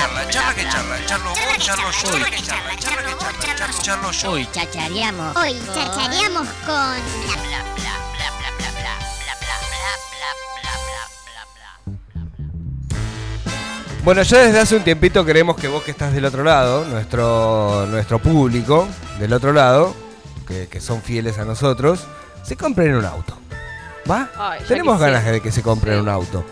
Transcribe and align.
charla, 0.00 0.28
charla 0.30 0.54
que 0.54 0.62
charla, 0.68 1.06
charlo 1.06 1.30
vos, 1.30 1.58
charlo 1.58 1.90
yo, 1.90 2.10
charla 2.10 2.30
que 2.30 2.42
charla, 2.42 2.76
charla 2.78 3.02
que 3.02 3.14
charla, 3.18 3.56
charlo, 3.56 3.82
charlo 3.82 4.10
yo. 4.12 4.30
Hoy 4.30 4.48
chachareamos. 4.52 5.36
Hoy 5.36 5.60
chachareamos 5.74 6.48
con... 6.66 8.00
Bueno, 14.04 14.22
ya 14.22 14.38
desde 14.38 14.58
hace 14.60 14.76
un 14.76 14.82
tiempito 14.82 15.24
queremos 15.24 15.56
que 15.56 15.68
vos 15.68 15.82
que 15.82 15.90
estás 15.90 16.12
del 16.14 16.24
otro 16.24 16.42
lado, 16.42 16.84
nuestro, 16.86 17.86
nuestro 17.86 18.18
público 18.18 18.88
del 19.18 19.32
otro 19.34 19.52
lado, 19.52 19.94
que, 20.48 20.68
que 20.68 20.80
son 20.80 21.02
fieles 21.02 21.38
a 21.38 21.44
nosotros, 21.44 22.06
se 22.42 22.56
compren 22.56 22.94
un 22.96 23.04
auto. 23.04 23.36
¿Va? 24.10 24.30
Ay, 24.38 24.62
Tenemos 24.66 24.98
ganas 24.98 25.24
de 25.26 25.40
que 25.42 25.52
se 25.52 25.62
compren 25.62 25.96
Sí. 25.96 26.00
un 26.00 26.08
auto. 26.08 26.44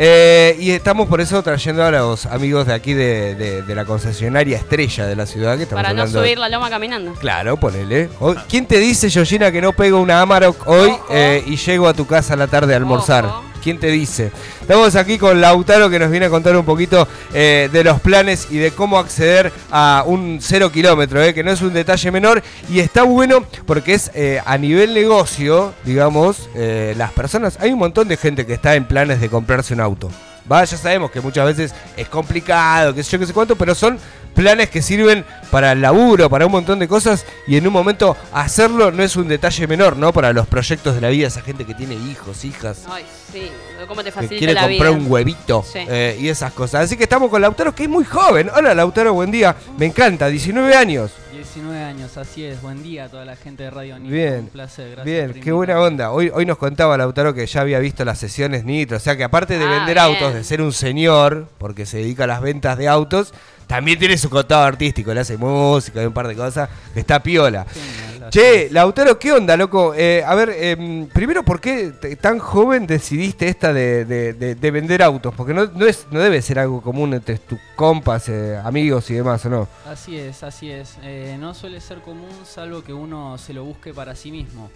Eh, 0.00 0.56
y 0.60 0.70
estamos 0.70 1.08
por 1.08 1.20
eso 1.20 1.42
trayendo 1.42 1.84
a 1.84 1.90
los 1.90 2.24
amigos 2.26 2.68
de 2.68 2.72
aquí 2.74 2.94
de, 2.94 3.34
de- 3.34 3.62
de 3.62 3.74
la 3.74 3.84
concesionaria 3.84 4.56
estrella 4.56 5.06
de 5.06 5.16
la 5.16 5.26
ciudad 5.26 5.56
que 5.56 5.64
estamos 5.64 5.82
Para 5.82 5.92
no 5.92 6.02
hablando. 6.02 6.20
subir 6.22 6.38
la 6.38 6.48
loma 6.48 6.70
caminando. 6.70 7.14
Claro, 7.14 7.56
ponele. 7.56 8.08
Hoy- 8.20 8.36
¿Quién 8.48 8.66
te 8.66 8.78
dice, 8.78 9.10
Georgina, 9.10 9.50
que 9.50 9.60
no 9.60 9.72
pego 9.72 10.00
una 10.00 10.20
Amarok 10.20 10.68
hoy 10.68 10.92
eh, 11.10 11.42
y 11.46 11.56
llego 11.56 11.88
a 11.88 11.94
tu 11.94 12.06
casa 12.06 12.34
a 12.34 12.36
la 12.36 12.46
tarde 12.46 12.74
a 12.74 12.76
almorzar? 12.76 13.24
Ojo. 13.24 13.44
¿Quién 13.62 13.78
te 13.78 13.88
dice? 13.88 14.30
Estamos 14.60 14.96
aquí 14.96 15.18
con 15.18 15.40
Lautaro 15.40 15.90
que 15.90 15.98
nos 15.98 16.10
viene 16.10 16.26
a 16.26 16.30
contar 16.30 16.56
un 16.56 16.64
poquito 16.64 17.08
eh, 17.32 17.68
de 17.72 17.84
los 17.84 18.00
planes 18.00 18.48
y 18.50 18.58
de 18.58 18.70
cómo 18.70 18.98
acceder 18.98 19.52
a 19.70 20.04
un 20.06 20.38
cero 20.40 20.70
kilómetro, 20.70 21.22
eh, 21.22 21.34
que 21.34 21.42
no 21.42 21.50
es 21.50 21.62
un 21.62 21.72
detalle 21.72 22.10
menor 22.10 22.42
y 22.70 22.80
está 22.80 23.02
bueno 23.02 23.44
porque 23.66 23.94
es 23.94 24.10
eh, 24.14 24.40
a 24.44 24.58
nivel 24.58 24.94
negocio, 24.94 25.74
digamos, 25.84 26.48
las 26.54 27.12
personas, 27.12 27.58
hay 27.60 27.72
un 27.72 27.78
montón 27.78 28.08
de 28.08 28.16
gente 28.16 28.46
que 28.46 28.54
está 28.54 28.74
en 28.74 28.84
planes 28.84 29.20
de 29.20 29.28
comprarse 29.28 29.74
un 29.74 29.80
auto. 29.80 30.10
Va, 30.50 30.64
ya 30.64 30.76
sabemos 30.76 31.10
que 31.10 31.20
muchas 31.20 31.46
veces 31.46 31.74
es 31.96 32.08
complicado, 32.08 32.94
que 32.94 33.02
sé 33.02 33.10
yo, 33.12 33.18
que 33.18 33.26
sé 33.26 33.32
cuánto, 33.32 33.56
pero 33.56 33.74
son 33.74 33.98
planes 34.34 34.70
que 34.70 34.80
sirven 34.82 35.24
para 35.50 35.72
el 35.72 35.80
laburo, 35.82 36.30
para 36.30 36.46
un 36.46 36.52
montón 36.52 36.78
de 36.78 36.86
cosas 36.86 37.26
y 37.46 37.56
en 37.56 37.66
un 37.66 37.72
momento 37.72 38.16
hacerlo 38.32 38.90
no 38.92 39.02
es 39.02 39.16
un 39.16 39.26
detalle 39.28 39.66
menor, 39.66 39.96
¿no? 39.96 40.12
Para 40.12 40.32
los 40.32 40.46
proyectos 40.46 40.94
de 40.94 41.00
la 41.00 41.08
vida, 41.08 41.26
esa 41.26 41.42
gente 41.42 41.64
que 41.64 41.74
tiene 41.74 41.94
hijos, 41.96 42.44
hijas, 42.44 42.84
Ay, 42.88 43.04
sí. 43.32 43.50
¿Cómo 43.86 44.02
te 44.02 44.06
que 44.06 44.12
facilita 44.12 44.38
quiere 44.38 44.54
la 44.54 44.62
comprar 44.68 44.90
vida? 44.94 45.04
un 45.04 45.10
huevito 45.10 45.64
Sí. 45.70 45.80
eh, 45.88 46.16
y 46.20 46.28
esas 46.28 46.52
cosas. 46.52 46.84
Así 46.84 46.96
que 46.96 47.02
estamos 47.04 47.30
con 47.30 47.42
Lautaro, 47.42 47.74
que 47.74 47.82
es 47.84 47.88
muy 47.88 48.04
joven. 48.04 48.50
Hola 48.54 48.74
Lautaro, 48.74 49.12
buen 49.14 49.30
día. 49.30 49.54
Me 49.76 49.86
encanta, 49.86 50.28
19 50.28 50.74
años. 50.74 51.10
19 51.32 51.82
años, 51.84 52.16
así 52.16 52.44
es. 52.44 52.60
Buen 52.62 52.82
día 52.82 53.04
a 53.04 53.08
toda 53.08 53.24
la 53.24 53.36
gente 53.36 53.62
de 53.64 53.70
Radio 53.70 53.98
Nitro. 53.98 54.16
Bien, 54.16 54.34
Un 54.40 54.48
placer, 54.48 54.90
gracias. 54.92 55.04
Bien, 55.04 55.42
qué 55.44 55.52
buena 55.52 55.78
onda. 55.80 56.10
Hoy, 56.10 56.30
hoy 56.34 56.46
nos 56.46 56.56
contaba 56.58 56.96
Lautaro 56.96 57.34
que 57.34 57.46
ya 57.46 57.60
había 57.60 57.78
visto 57.78 58.04
las 58.04 58.18
sesiones 58.18 58.64
Nitro. 58.64 58.96
O 58.96 59.00
sea 59.00 59.16
que 59.16 59.24
aparte 59.24 59.58
de 59.58 59.64
Ah, 59.64 59.70
vender 59.70 59.94
bien. 59.96 59.98
autos, 59.98 60.34
de 60.34 60.42
ser 60.42 60.62
un 60.62 60.72
señor, 60.72 61.48
porque 61.58 61.84
se 61.86 61.98
dedica 61.98 62.24
a 62.24 62.26
las 62.26 62.40
ventas 62.40 62.78
de 62.78 62.88
autos, 62.88 63.34
también 63.66 63.98
tiene 63.98 64.16
su 64.16 64.30
costado 64.30 64.62
artístico. 64.64 65.12
Le 65.12 65.20
hace 65.20 65.36
música 65.36 66.02
y 66.02 66.06
un 66.06 66.14
par 66.14 66.26
de 66.28 66.34
cosas 66.34 66.70
está 66.94 67.22
piola. 67.22 67.66
Genial, 67.66 67.88
así 67.90 68.07
Che. 68.30 68.68
Lautaro, 68.70 69.18
¿qué 69.18 69.32
onda, 69.32 69.56
loco? 69.56 69.94
Eh, 69.94 70.22
a 70.26 70.34
ver, 70.34 70.50
em, 70.50 71.06
primero, 71.08 71.42
¿por 71.44 71.60
qué 71.60 71.92
tan 72.20 72.38
joven 72.38 72.86
decidiste 72.86 73.48
esta 73.48 73.72
de, 73.72 74.04
de- 74.04 74.32
de- 74.34 74.54
de 74.54 74.70
vender 74.70 75.02
autos? 75.02 75.34
Porque 75.34 75.54
no, 75.54 75.66
no, 75.66 75.86
es, 75.86 76.06
no 76.10 76.20
debe 76.20 76.40
ser 76.42 76.58
algo 76.58 76.80
común 76.82 77.14
entre 77.14 77.38
tus 77.38 77.58
compas, 77.76 78.28
eh, 78.28 78.56
amigos 78.62 79.10
y 79.10 79.14
demás, 79.14 79.44
¿o 79.46 79.50
no? 79.50 79.68
Así 79.86 80.16
es, 80.18 80.42
así 80.42 80.70
es. 80.70 80.96
Eh, 81.02 81.36
no 81.40 81.54
suele 81.54 81.80
ser 81.80 81.98
común 82.00 82.30
salvo 82.44 82.82
que 82.82 82.92
uno 82.92 83.38
se 83.38 83.52
lo 83.54 83.64
busque 83.64 83.94
para 83.94 84.14
sí 84.14 84.30
mismo. 84.30 84.70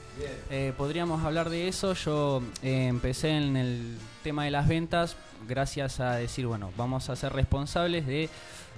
Eh, 0.50 0.73
podríamos 0.77 1.25
hablar 1.25 1.50
de 1.50 1.69
eso. 1.69 1.95
Yo 1.95 2.42
empecé 2.62 3.30
en 3.30 3.56
el 3.56 3.97
tema 4.23 4.45
de 4.45 4.50
las 4.50 4.69
ventas 4.69 5.17
gracias 5.48 5.98
a 5.98 6.12
decir, 6.14 6.47
bueno, 6.47 6.70
vamos 6.77 7.11
a 7.11 7.17
ser 7.17 7.33
responsables 7.33 8.06
de 8.06 8.28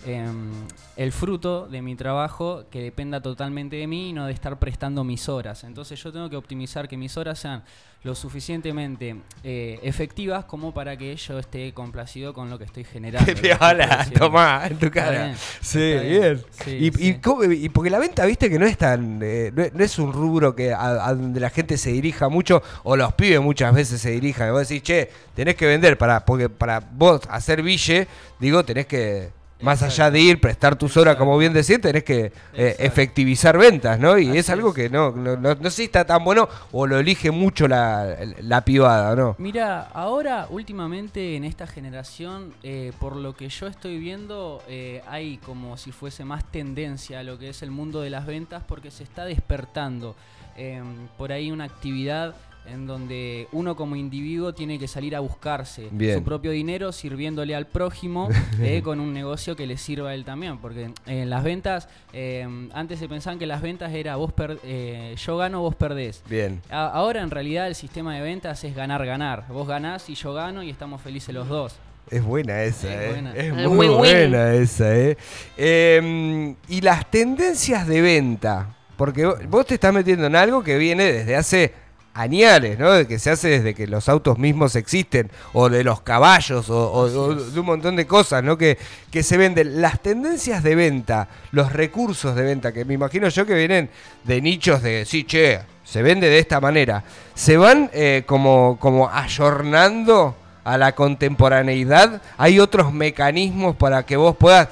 em, 0.06 0.50
el 0.96 1.12
fruto 1.12 1.66
de 1.66 1.82
mi 1.82 1.94
trabajo 1.96 2.64
que 2.70 2.82
dependa 2.82 3.20
totalmente 3.20 3.76
de 3.76 3.86
mí 3.86 4.10
y 4.10 4.12
no 4.12 4.26
de 4.26 4.32
estar 4.32 4.58
prestando 4.58 5.04
mis 5.04 5.28
horas. 5.28 5.64
Entonces 5.64 6.02
yo 6.02 6.12
tengo 6.12 6.28
que 6.30 6.36
optimizar 6.36 6.88
que 6.88 6.96
mis 6.96 7.16
horas 7.16 7.38
sean 7.38 7.62
lo 8.02 8.14
suficientemente 8.14 9.16
eh, 9.42 9.80
efectivas 9.82 10.44
como 10.44 10.74
para 10.74 10.94
que 10.98 11.16
yo 11.16 11.38
esté 11.38 11.72
complacido 11.72 12.34
con 12.34 12.50
lo 12.50 12.58
que 12.58 12.64
estoy 12.64 12.84
generando. 12.84 13.32
Produciendo. 13.40 14.18
Tomá, 14.18 14.66
en 14.66 14.78
tu 14.78 14.90
cara. 14.90 15.24
bien, 15.24 15.36
Sí, 15.62 15.78
bien. 15.78 16.42
Sí, 16.50 16.70
y, 16.70 16.86
y 16.88 16.90
sí. 17.14 17.14
cómo- 17.22 17.44
y 17.44 17.68
porque 17.70 17.88
la 17.88 17.98
venta, 17.98 18.26
viste 18.26 18.50
que 18.50 18.58
no 18.58 18.66
es 18.66 18.76
tan. 18.76 19.20
eh, 19.22 19.50
no, 19.54 19.64
no 19.72 19.82
es 19.84 19.98
un 19.98 20.12
rubro 20.12 20.54
que 20.54 20.72
a, 20.72 21.06
a 21.06 21.14
donde 21.14 21.40
la 21.40 21.48
gente 21.48 21.78
se 21.78 21.92
dirija 21.92 22.28
mucho, 22.28 22.62
o 22.82 22.94
los 22.94 23.14
pibes 23.14 23.40
muchas 23.40 23.74
veces 23.74 24.00
se 24.02 24.10
dirijan. 24.10 24.48
Y 24.48 24.50
vos 24.52 24.68
decís, 24.68 24.82
che, 24.82 25.08
tenés 25.34 25.54
que 25.54 25.66
vender 25.66 25.96
para. 25.96 26.24
Porque 26.26 26.50
para 26.50 26.80
vos 26.80 27.22
hacer 27.30 27.62
bille, 27.62 28.06
digo, 28.38 28.62
tenés 28.64 28.84
que. 28.86 29.30
Más 29.60 29.82
allá 29.82 30.10
de 30.10 30.20
ir, 30.20 30.40
prestar 30.40 30.76
tus 30.76 30.96
horas, 30.96 31.16
como 31.16 31.38
bien 31.38 31.52
decir, 31.52 31.80
tenés 31.80 32.04
que 32.04 32.32
eh, 32.52 32.76
efectivizar 32.78 33.56
ventas, 33.56 33.98
¿no? 33.98 34.18
Y 34.18 34.28
Así 34.28 34.38
es 34.38 34.50
algo 34.50 34.74
que 34.74 34.90
no, 34.90 35.12
no, 35.12 35.36
no, 35.36 35.54
no 35.54 35.70
sé 35.70 35.76
si 35.76 35.84
está 35.84 36.04
tan 36.04 36.22
bueno 36.22 36.48
o 36.72 36.86
lo 36.86 36.98
elige 36.98 37.30
mucho 37.30 37.66
la, 37.66 38.16
la 38.40 38.64
pibada, 38.64 39.16
¿no? 39.16 39.36
Mira, 39.38 39.88
ahora 39.94 40.48
últimamente 40.50 41.36
en 41.36 41.44
esta 41.44 41.66
generación, 41.66 42.52
eh, 42.62 42.92
por 42.98 43.16
lo 43.16 43.34
que 43.34 43.48
yo 43.48 43.66
estoy 43.66 43.98
viendo, 43.98 44.62
eh, 44.68 45.02
hay 45.06 45.38
como 45.38 45.76
si 45.76 45.92
fuese 45.92 46.24
más 46.24 46.44
tendencia 46.50 47.20
a 47.20 47.22
lo 47.22 47.38
que 47.38 47.50
es 47.50 47.62
el 47.62 47.70
mundo 47.70 48.00
de 48.00 48.10
las 48.10 48.26
ventas 48.26 48.62
porque 48.66 48.90
se 48.90 49.02
está 49.04 49.24
despertando 49.24 50.16
eh, 50.56 50.82
por 51.16 51.32
ahí 51.32 51.50
una 51.50 51.64
actividad 51.64 52.34
en 52.66 52.86
donde 52.86 53.46
uno 53.52 53.76
como 53.76 53.96
individuo 53.96 54.54
tiene 54.54 54.78
que 54.78 54.88
salir 54.88 55.14
a 55.14 55.20
buscarse 55.20 55.88
Bien. 55.90 56.16
su 56.18 56.24
propio 56.24 56.50
dinero 56.50 56.92
sirviéndole 56.92 57.54
al 57.54 57.66
prójimo 57.66 58.28
eh, 58.60 58.80
con 58.82 59.00
un 59.00 59.12
negocio 59.12 59.54
que 59.56 59.66
le 59.66 59.76
sirva 59.76 60.10
a 60.10 60.14
él 60.14 60.24
también. 60.24 60.58
Porque 60.58 60.90
en 61.06 61.30
las 61.30 61.44
ventas, 61.44 61.88
eh, 62.12 62.46
antes 62.72 62.98
se 62.98 63.08
pensaban 63.08 63.38
que 63.38 63.46
las 63.46 63.60
ventas 63.62 63.92
era 63.92 64.16
vos 64.16 64.32
per- 64.32 64.58
eh, 64.64 65.14
yo 65.16 65.36
gano, 65.36 65.60
vos 65.60 65.74
perdés. 65.74 66.22
Bien. 66.28 66.62
A- 66.70 66.88
Ahora 66.88 67.20
en 67.22 67.30
realidad 67.30 67.66
el 67.68 67.74
sistema 67.74 68.14
de 68.14 68.22
ventas 68.22 68.64
es 68.64 68.74
ganar, 68.74 69.04
ganar. 69.04 69.44
Vos 69.48 69.68
ganás 69.68 70.08
y 70.08 70.14
yo 70.14 70.32
gano 70.32 70.62
y 70.62 70.70
estamos 70.70 71.00
felices 71.02 71.34
los 71.34 71.48
dos. 71.48 71.76
Es 72.10 72.22
buena 72.22 72.62
esa, 72.62 72.92
Es 72.92 73.00
eh. 73.00 73.08
buena. 73.10 73.34
Es 73.34 73.68
muy 73.70 73.88
buena 73.88 74.52
esa, 74.54 74.94
eh. 74.94 75.16
Em, 75.56 76.54
y 76.68 76.80
las 76.82 77.10
tendencias 77.10 77.86
de 77.86 78.00
venta. 78.02 78.76
Porque 78.96 79.26
vo- 79.26 79.48
vos 79.48 79.66
te 79.66 79.74
estás 79.74 79.92
metiendo 79.92 80.26
en 80.26 80.36
algo 80.36 80.62
que 80.62 80.76
viene 80.78 81.04
desde 81.12 81.34
hace 81.36 81.72
añales, 82.14 82.78
¿no? 82.78 83.06
Que 83.06 83.18
se 83.18 83.30
hace 83.30 83.48
desde 83.48 83.74
que 83.74 83.86
los 83.86 84.08
autos 84.08 84.38
mismos 84.38 84.76
existen, 84.76 85.30
o 85.52 85.68
de 85.68 85.84
los 85.84 86.00
caballos, 86.00 86.70
o, 86.70 87.34
de 87.34 87.60
un 87.60 87.66
montón 87.66 87.96
de 87.96 88.06
cosas, 88.06 88.42
¿no? 88.42 88.56
Que, 88.56 88.78
que 89.10 89.22
se 89.22 89.36
venden. 89.36 89.82
Las 89.82 90.00
tendencias 90.00 90.62
de 90.62 90.74
venta, 90.76 91.28
los 91.50 91.72
recursos 91.72 92.34
de 92.34 92.42
venta, 92.42 92.72
que 92.72 92.84
me 92.84 92.94
imagino 92.94 93.28
yo 93.28 93.44
que 93.44 93.54
vienen 93.54 93.90
de 94.22 94.40
nichos 94.40 94.82
de, 94.82 95.04
sí, 95.04 95.24
che, 95.24 95.60
se 95.84 96.02
vende 96.02 96.28
de 96.28 96.38
esta 96.38 96.60
manera, 96.60 97.04
se 97.34 97.56
van 97.56 97.90
eh, 97.92 98.22
como, 98.26 98.78
como 98.80 99.10
ayornando 99.10 100.36
a 100.64 100.78
la 100.78 100.94
contemporaneidad. 100.94 102.22
¿Hay 102.38 102.58
otros 102.58 102.92
mecanismos 102.92 103.76
para 103.76 104.06
que 104.06 104.16
vos 104.16 104.36
puedas 104.36 104.68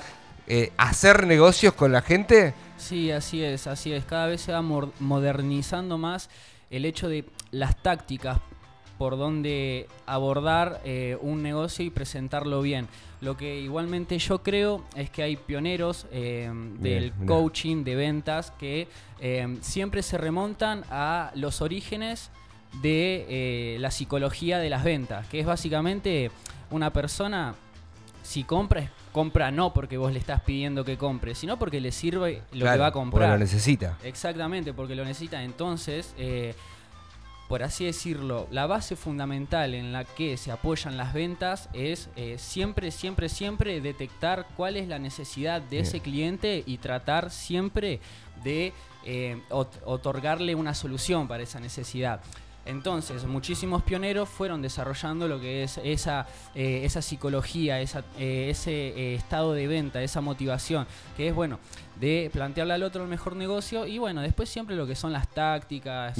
eh, 0.46 0.72
hacer 0.76 1.26
negocios 1.26 1.74
con 1.74 1.92
la 1.92 2.02
gente? 2.02 2.54
Sí, 2.78 3.10
así 3.10 3.44
es, 3.44 3.66
así 3.66 3.92
es. 3.92 4.04
Cada 4.04 4.26
vez 4.26 4.40
se 4.40 4.52
va 4.52 4.62
modernizando 4.62 5.98
más 5.98 6.30
el 6.72 6.84
hecho 6.84 7.08
de 7.08 7.24
las 7.52 7.80
tácticas 7.80 8.40
por 8.98 9.16
donde 9.16 9.88
abordar 10.06 10.80
eh, 10.84 11.16
un 11.20 11.42
negocio 11.42 11.84
y 11.84 11.90
presentarlo 11.90 12.62
bien. 12.62 12.86
Lo 13.20 13.36
que 13.36 13.60
igualmente 13.60 14.18
yo 14.18 14.42
creo 14.42 14.84
es 14.94 15.10
que 15.10 15.22
hay 15.22 15.36
pioneros 15.36 16.06
eh, 16.12 16.50
del 16.78 17.10
Bien, 17.10 17.26
coaching, 17.26 17.84
de 17.84 17.96
ventas, 17.96 18.52
que 18.52 18.88
eh, 19.20 19.58
siempre 19.60 20.02
se 20.02 20.18
remontan 20.18 20.84
a 20.88 21.32
los 21.34 21.62
orígenes 21.62 22.30
de 22.80 23.76
la 23.80 23.90
psicología 23.90 24.58
de 24.58 24.70
las 24.70 24.84
ventas, 24.84 25.26
que 25.26 25.40
es 25.40 25.46
básicamente 25.46 26.30
una 26.70 26.92
persona, 26.92 27.56
si 28.22 28.44
compra, 28.44 28.90
compra 29.12 29.50
no 29.50 29.72
porque 29.74 29.96
vos 29.98 30.12
le 30.12 30.18
estás 30.18 30.40
pidiendo 30.42 30.84
que 30.84 30.96
compre, 30.96 31.34
sino 31.34 31.58
porque 31.58 31.80
le 31.80 31.92
sirve 31.92 32.42
lo 32.52 32.60
Claro, 32.60 32.76
que 32.76 32.80
va 32.80 32.86
a 32.86 32.92
porque 32.92 33.02
comprar. 33.10 33.30
lo 33.30 33.38
necesita. 33.38 33.98
Exactamente, 34.04 34.72
porque 34.72 34.94
lo 34.94 35.04
necesita. 35.04 35.42
Entonces, 35.42 36.14
eh, 36.18 36.54
por 37.48 37.62
así 37.62 37.84
decirlo, 37.84 38.46
la 38.50 38.66
base 38.66 38.96
fundamental 38.96 39.74
en 39.74 39.92
la 39.92 40.04
que 40.04 40.36
se 40.38 40.50
apoyan 40.50 40.96
las 40.96 41.12
ventas 41.12 41.68
es 41.74 42.08
eh, 42.16 42.36
siempre, 42.38 42.90
siempre, 42.90 43.28
siempre 43.28 43.80
detectar 43.82 44.46
cuál 44.56 44.76
es 44.76 44.88
la 44.88 44.98
necesidad 44.98 45.60
de 45.60 45.68
Bien. 45.78 45.82
ese 45.82 46.00
cliente 46.00 46.62
y 46.64 46.78
tratar 46.78 47.30
siempre 47.30 48.00
de 48.42 48.72
eh, 49.04 49.36
ot- 49.50 49.80
otorgarle 49.84 50.54
una 50.54 50.74
solución 50.74 51.28
para 51.28 51.42
esa 51.42 51.60
necesidad. 51.60 52.20
Entonces, 52.64 53.24
muchísimos 53.24 53.82
pioneros 53.82 54.28
fueron 54.28 54.62
desarrollando 54.62 55.26
lo 55.26 55.40
que 55.40 55.64
es 55.64 55.80
esa, 55.82 56.26
eh, 56.54 56.82
esa 56.84 57.02
psicología, 57.02 57.80
esa, 57.80 58.04
eh, 58.18 58.48
ese 58.50 58.70
eh, 58.72 59.14
estado 59.14 59.52
de 59.52 59.66
venta, 59.66 60.02
esa 60.02 60.20
motivación, 60.20 60.86
que 61.16 61.28
es 61.28 61.34
bueno, 61.34 61.58
de 61.96 62.30
plantearle 62.32 62.74
al 62.74 62.82
otro 62.82 63.02
el 63.02 63.08
mejor 63.08 63.36
negocio 63.36 63.86
y 63.86 63.98
bueno, 63.98 64.22
después 64.22 64.48
siempre 64.48 64.76
lo 64.76 64.86
que 64.86 64.94
son 64.94 65.12
las 65.12 65.28
tácticas, 65.28 66.16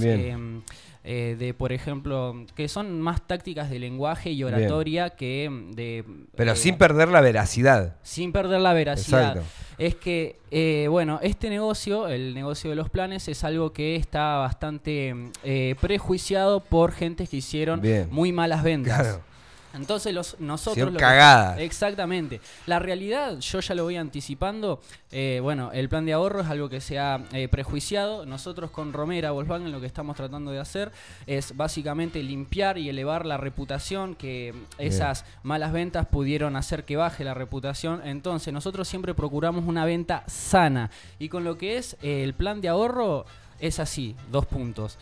eh, 1.05 1.37
de, 1.39 1.53
por 1.53 1.73
ejemplo, 1.73 2.47
que 2.55 2.69
son 2.69 3.01
más 3.01 3.27
tácticas 3.27 3.71
de 3.71 3.79
lenguaje 3.81 4.31
y 4.31 4.45
oratoria 4.45 5.11
que 5.11 5.51
de... 5.75 6.05
Pero 6.37 6.53
eh, 6.53 6.57
sin 6.57 6.77
perder 6.77 7.09
la 7.09 7.21
veracidad. 7.21 7.97
sin 8.03 8.33
perder 8.33 8.61
la 8.61 8.73
veracidad. 8.73 9.37
Exacto. 9.37 9.49
Es 9.79 9.97
que, 9.97 10.39
eh, 10.53 10.87
bueno, 10.89 11.19
este 11.23 11.51
negocio, 11.51 12.07
el 12.07 12.35
negocio 12.35 12.71
de 12.71 12.77
los 12.77 12.89
planes, 12.89 13.27
es 13.27 13.43
algo 13.43 13.73
que 13.73 13.97
está 13.97 14.37
bastante 14.37 15.15
eh, 15.43 15.75
prejuiciado 15.81 16.61
por 16.61 16.93
gente 16.93 17.27
que 17.27 17.39
hicieron 17.39 17.81
Bien. 17.81 18.09
muy 18.11 18.31
malas 18.31 18.63
ventas. 18.63 19.01
Claro. 19.01 19.32
Entonces 19.75 20.13
los, 20.15 20.39
nosotros... 20.41 20.75
Hicieron 20.75 20.95
lo 20.95 20.99
que- 20.99 21.05
cagada. 21.05 21.61
Exactamente. 21.61 22.41
La 22.67 22.79
realidad, 22.79 23.39
yo 23.39 23.61
ya 23.61 23.75
lo 23.75 23.85
voy 23.85 23.97
anticipando, 23.97 24.81
eh, 25.11 25.41
bueno, 25.43 25.71
el 25.73 25.89
plan 25.89 26.05
de 26.05 26.13
ahorro 26.13 26.41
es 26.41 26.47
algo 26.49 26.69
que 26.69 26.81
se 26.81 26.99
ha 26.99 27.21
eh, 27.33 27.49
prejuiciado. 27.49 28.27
Nosotros 28.27 28.71
con 28.71 28.93
Romera 28.93 29.31
Volkswagen 29.31 29.73
lo 29.73 29.81
que 29.81 29.87
estamos 29.87 30.17
tratando 30.17 30.51
de 30.51 30.61
hacer 30.61 30.93
es 31.27 31.57
básicamente 31.57 32.23
limpiar 32.23 32.79
y 32.79 32.89
elevar 32.89 33.27
la 33.27 33.37
reputación 33.37 34.15
que 34.15 34.55
esas 34.79 35.25
malas 35.43 35.73
ventas 35.73 36.07
pudieron 36.07 36.57
hacer 36.57 36.85
que 36.85 36.97
baje 36.97 37.25
la 37.25 37.35
reputación. 37.35 38.03
Entonces 38.05 38.53
nosotros 38.53 38.89
siempre 38.89 39.15
procuramos 39.15 39.65
una 39.67 39.85
venta 39.85 40.25
sana. 40.27 40.91
Y 41.19 41.29
con 41.29 41.45
lo 41.45 41.59
que 41.59 41.77
es 41.79 41.97
eh, 42.03 42.23
el 42.23 42.35
plan 42.35 42.61
de 42.61 42.69
ahorro 42.69 43.25
es 43.61 43.79
así, 43.79 44.17
dos 44.31 44.47
puntos. 44.47 44.99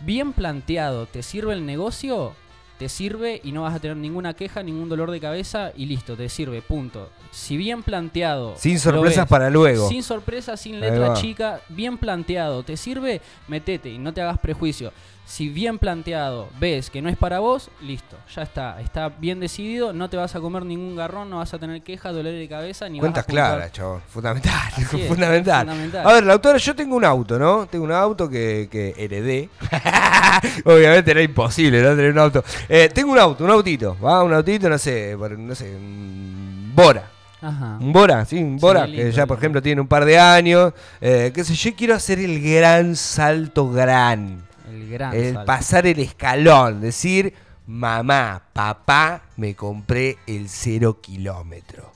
Bien 0.00 0.32
planteado, 0.32 1.06
¿te 1.06 1.22
sirve 1.22 1.52
el 1.52 1.66
negocio? 1.66 2.34
Te 2.80 2.88
sirve 2.88 3.42
y 3.44 3.52
no 3.52 3.64
vas 3.64 3.74
a 3.74 3.78
tener 3.78 3.98
ninguna 3.98 4.32
queja, 4.32 4.62
ningún 4.62 4.88
dolor 4.88 5.10
de 5.10 5.20
cabeza 5.20 5.70
y 5.76 5.84
listo, 5.84 6.16
te 6.16 6.30
sirve, 6.30 6.62
punto. 6.62 7.10
Si 7.30 7.58
bien 7.58 7.82
planteado... 7.82 8.54
Sin 8.56 8.78
sorpresas 8.78 9.24
ves, 9.26 9.28
para 9.28 9.50
luego. 9.50 9.86
Sin 9.86 10.02
sorpresas, 10.02 10.58
sin 10.58 10.80
letra 10.80 11.12
chica, 11.12 11.60
bien 11.68 11.98
planteado, 11.98 12.62
te 12.62 12.78
sirve, 12.78 13.20
metete 13.48 13.90
y 13.90 13.98
no 13.98 14.14
te 14.14 14.22
hagas 14.22 14.38
prejuicio. 14.38 14.94
Si 15.26 15.48
bien 15.48 15.78
planteado 15.78 16.48
ves 16.58 16.90
que 16.90 17.02
no 17.02 17.08
es 17.08 17.16
para 17.16 17.38
vos, 17.38 17.70
listo, 17.82 18.16
ya 18.34 18.42
está, 18.42 18.80
está 18.80 19.10
bien 19.10 19.38
decidido, 19.38 19.92
no 19.92 20.10
te 20.10 20.16
vas 20.16 20.34
a 20.34 20.40
comer 20.40 20.64
ningún 20.64 20.96
garrón, 20.96 21.30
no 21.30 21.36
vas 21.36 21.54
a 21.54 21.58
tener 21.58 21.82
queja, 21.82 22.10
dolor 22.10 22.32
de 22.32 22.48
cabeza, 22.48 22.88
ni 22.88 22.98
Cuentas 22.98 23.26
vas 23.26 23.28
a 23.28 23.30
juntar- 23.30 23.54
claras, 23.56 23.72
chabón. 23.72 24.00
Fundamental. 24.08 24.52
Es, 24.78 25.06
fundamental. 25.06 25.68
fundamental. 25.68 26.06
A 26.08 26.12
ver, 26.14 26.24
la 26.24 26.32
autora, 26.32 26.58
yo 26.58 26.74
tengo 26.74 26.96
un 26.96 27.04
auto, 27.04 27.38
¿no? 27.38 27.66
Tengo 27.66 27.84
un 27.84 27.92
auto 27.92 28.28
que, 28.28 28.68
que 28.72 28.94
heredé. 28.96 29.50
Obviamente 30.64 31.10
era 31.12 31.22
imposible, 31.22 31.80
¿no? 31.80 31.90
Tener 31.90 32.10
un 32.10 32.18
auto. 32.18 32.42
Eh, 32.72 32.88
tengo 32.94 33.10
un 33.10 33.18
auto, 33.18 33.42
un 33.42 33.50
autito. 33.50 33.96
¿va? 33.98 34.22
Un 34.22 34.32
autito, 34.32 34.68
no 34.68 34.78
sé, 34.78 35.16
no 35.16 35.54
sé, 35.56 35.74
un 35.74 36.70
Bora. 36.72 37.10
Ajá. 37.42 37.78
Un 37.80 37.92
Bora, 37.92 38.24
sí, 38.24 38.40
un 38.40 38.58
Bora, 38.58 38.86
Sí, 38.86 38.92
que 38.92 39.10
ya 39.10 39.26
por 39.26 39.38
ejemplo 39.38 39.60
tiene 39.60 39.80
un 39.80 39.88
par 39.88 40.04
de 40.04 40.20
años. 40.20 40.72
Eh, 41.00 41.32
qué 41.34 41.42
sé 41.42 41.54
yo, 41.54 41.74
quiero 41.74 41.96
hacer 41.96 42.20
el 42.20 42.40
gran 42.40 42.94
salto 42.94 43.68
gran. 43.68 44.46
El 44.70 44.88
gran 44.88 45.12
el 45.14 45.34
salto. 45.34 45.46
pasar 45.46 45.86
el 45.88 45.98
escalón, 45.98 46.80
decir, 46.80 47.34
mamá, 47.66 48.44
papá, 48.52 49.22
me 49.36 49.56
compré 49.56 50.18
el 50.28 50.48
cero 50.48 51.00
kilómetro. 51.00 51.90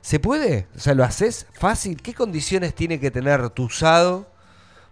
¿Se 0.00 0.18
puede? 0.20 0.68
O 0.74 0.80
sea, 0.80 0.94
¿lo 0.94 1.04
haces 1.04 1.46
fácil? 1.52 2.00
¿Qué 2.00 2.14
condiciones 2.14 2.74
tiene 2.74 2.98
que 2.98 3.10
tener 3.10 3.50
tu 3.50 3.64
usado 3.64 4.31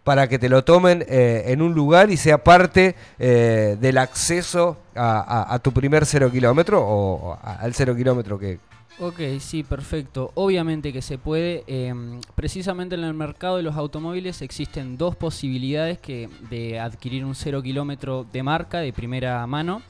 para 0.05 0.29
que 0.29 0.39
te 0.39 0.49
lo 0.49 0.65
tomen 0.65 1.05
eh, 1.09 1.45
en 1.47 1.61
un 1.63 1.75
lugar 1.75 2.11
y 2.11 2.17
sea 2.17 2.43
parte 2.43 2.95
eh, 3.19 3.77
del 3.81 3.99
acceso 3.99 4.79
a, 4.97 5.59
tu 5.63 5.73
primer 5.73 6.07
cero 6.07 6.31
kilómetro 6.31 6.83
o 6.83 7.39
al 7.43 7.75
cero 7.75 7.95
kilómetro 7.95 8.39
que... 8.39 8.59
Ok, 8.99 9.19
sí, 9.39 9.63
perfecto. 9.63 10.31
Obviamente 10.35 10.93
que 10.93 11.01
se 11.01 11.17
puede. 11.17 11.65
em, 11.67 12.21
precisamente 12.35 12.97
en 12.97 13.05
el 13.05 13.15
mercado 13.15 13.57
de 13.57 13.63
los 13.63 13.77
automóviles 13.77 14.43
existen 14.43 14.99
dos 14.99 15.17
posibilidades 15.17 15.99
que, 15.99 16.29
de 16.51 16.79
adquirir 16.79 17.25
un 17.25 17.35
cero 17.35 17.63
kilómetro 17.63 18.27
de 18.31 18.43
marca 18.43 18.79
de 18.81 18.93
primera 18.93 19.47
mano. 19.47 19.81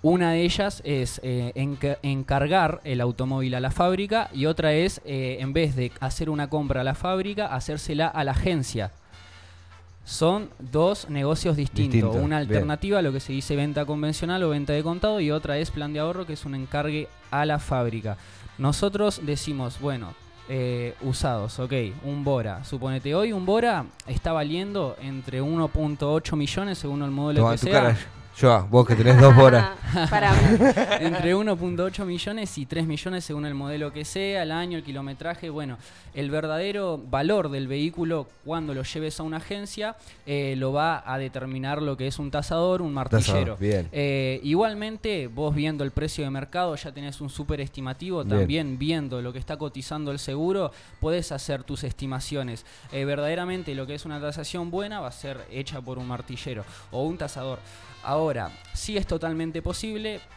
Una 0.00 0.32
de 0.32 0.42
ellas 0.42 0.80
es 0.84 1.20
eh, 1.24 1.52
enca- 1.56 1.98
encargar 2.02 2.80
el 2.84 3.00
automóvil 3.02 3.54
a 3.54 3.60
la 3.60 3.70
fábrica 3.70 4.30
y 4.32 4.46
otra 4.46 4.72
es, 4.72 5.00
en 5.04 5.52
vez 5.52 5.76
de 5.76 5.92
hacer 6.00 6.30
una 6.30 6.48
compra 6.48 6.82
a 6.82 6.84
la 6.84 6.94
fábrica, 6.94 7.46
hacérsela 7.54 8.08
a 8.08 8.24
la 8.24 8.32
agencia. 8.32 8.92
Son 10.04 10.50
dos 10.58 11.08
negocios 11.08 11.56
distintos. 11.56 11.92
Distinto, 11.94 12.10
Una 12.18 12.38
bien. 12.40 12.50
alternativa 12.50 12.98
a 12.98 13.02
lo 13.02 13.12
que 13.12 13.20
se 13.20 13.32
dice 13.32 13.56
venta 13.56 13.86
convencional 13.86 14.42
o 14.42 14.50
venta 14.50 14.72
de 14.74 14.82
contado 14.82 15.18
y 15.20 15.30
otra 15.30 15.56
es 15.58 15.70
plan 15.70 15.92
de 15.92 16.00
ahorro, 16.00 16.26
que 16.26 16.34
es 16.34 16.44
un 16.44 16.54
encargue 16.54 17.08
a 17.30 17.46
la 17.46 17.58
fábrica. 17.58 18.16
Nosotros 18.58 19.20
decimos, 19.24 19.80
bueno, 19.80 20.14
eh, 20.48 20.94
usados, 21.00 21.58
ok, 21.58 21.72
un 22.04 22.22
Bora. 22.22 22.62
Suponete, 22.64 23.14
hoy 23.14 23.32
un 23.32 23.46
Bora 23.46 23.86
está 24.06 24.32
valiendo 24.32 24.94
entre 25.00 25.42
1.8 25.42 26.36
millones 26.36 26.76
según 26.78 27.02
el 27.02 27.10
modelo 27.10 27.40
Toma 27.40 27.52
que 27.52 27.58
tu 27.58 27.66
sea. 27.66 27.72
cara. 27.82 27.96
Yo, 28.36 28.66
vos 28.70 28.86
que 28.86 28.94
tenés 28.94 29.18
dos 29.20 29.36
horas. 29.38 29.68
Para 30.10 30.32
mí. 30.32 30.58
entre 31.00 31.34
1.8 31.34 32.04
millones 32.04 32.58
y 32.58 32.66
3 32.66 32.86
millones 32.86 33.24
según 33.24 33.46
el 33.46 33.54
modelo 33.54 33.92
que 33.92 34.04
sea, 34.04 34.42
el 34.42 34.52
año, 34.52 34.78
el 34.78 34.84
kilometraje. 34.84 35.50
Bueno, 35.50 35.78
el 36.14 36.30
verdadero 36.30 36.98
valor 36.98 37.50
del 37.50 37.68
vehículo 37.68 38.28
cuando 38.44 38.74
lo 38.74 38.82
lleves 38.82 39.20
a 39.20 39.22
una 39.22 39.38
agencia 39.38 39.96
eh, 40.26 40.54
lo 40.56 40.72
va 40.72 41.02
a 41.06 41.18
determinar 41.18 41.82
lo 41.82 41.96
que 41.96 42.06
es 42.06 42.18
un 42.18 42.30
tasador, 42.30 42.82
un 42.82 42.92
martillero. 42.92 43.54
Tasador, 43.54 43.58
bien. 43.58 43.88
Eh, 43.92 44.40
igualmente, 44.42 45.28
vos 45.28 45.54
viendo 45.54 45.84
el 45.84 45.90
precio 45.90 46.24
de 46.24 46.30
mercado 46.30 46.74
ya 46.76 46.92
tenés 46.92 47.20
un 47.20 47.30
súper 47.30 47.60
estimativo, 47.60 48.24
Bien. 48.24 48.38
también 48.38 48.78
viendo 48.78 49.20
lo 49.22 49.32
que 49.32 49.38
está 49.38 49.56
cotizando 49.56 50.10
el 50.10 50.18
seguro, 50.18 50.72
podés 51.00 51.32
hacer 51.32 51.64
tus 51.64 51.84
estimaciones. 51.84 52.64
Eh, 52.92 53.04
verdaderamente 53.04 53.74
lo 53.74 53.86
que 53.86 53.94
es 53.94 54.04
una 54.04 54.20
tasación 54.20 54.70
buena 54.70 55.00
va 55.00 55.08
a 55.08 55.12
ser 55.12 55.38
hecha 55.50 55.80
por 55.80 55.98
un 55.98 56.06
martillero 56.06 56.64
o 56.90 57.02
un 57.04 57.18
tasador. 57.18 57.58
Ahora, 58.06 58.50
sí 58.74 58.98
es 58.98 59.06
totalmente 59.06 59.62
posible 59.62 59.83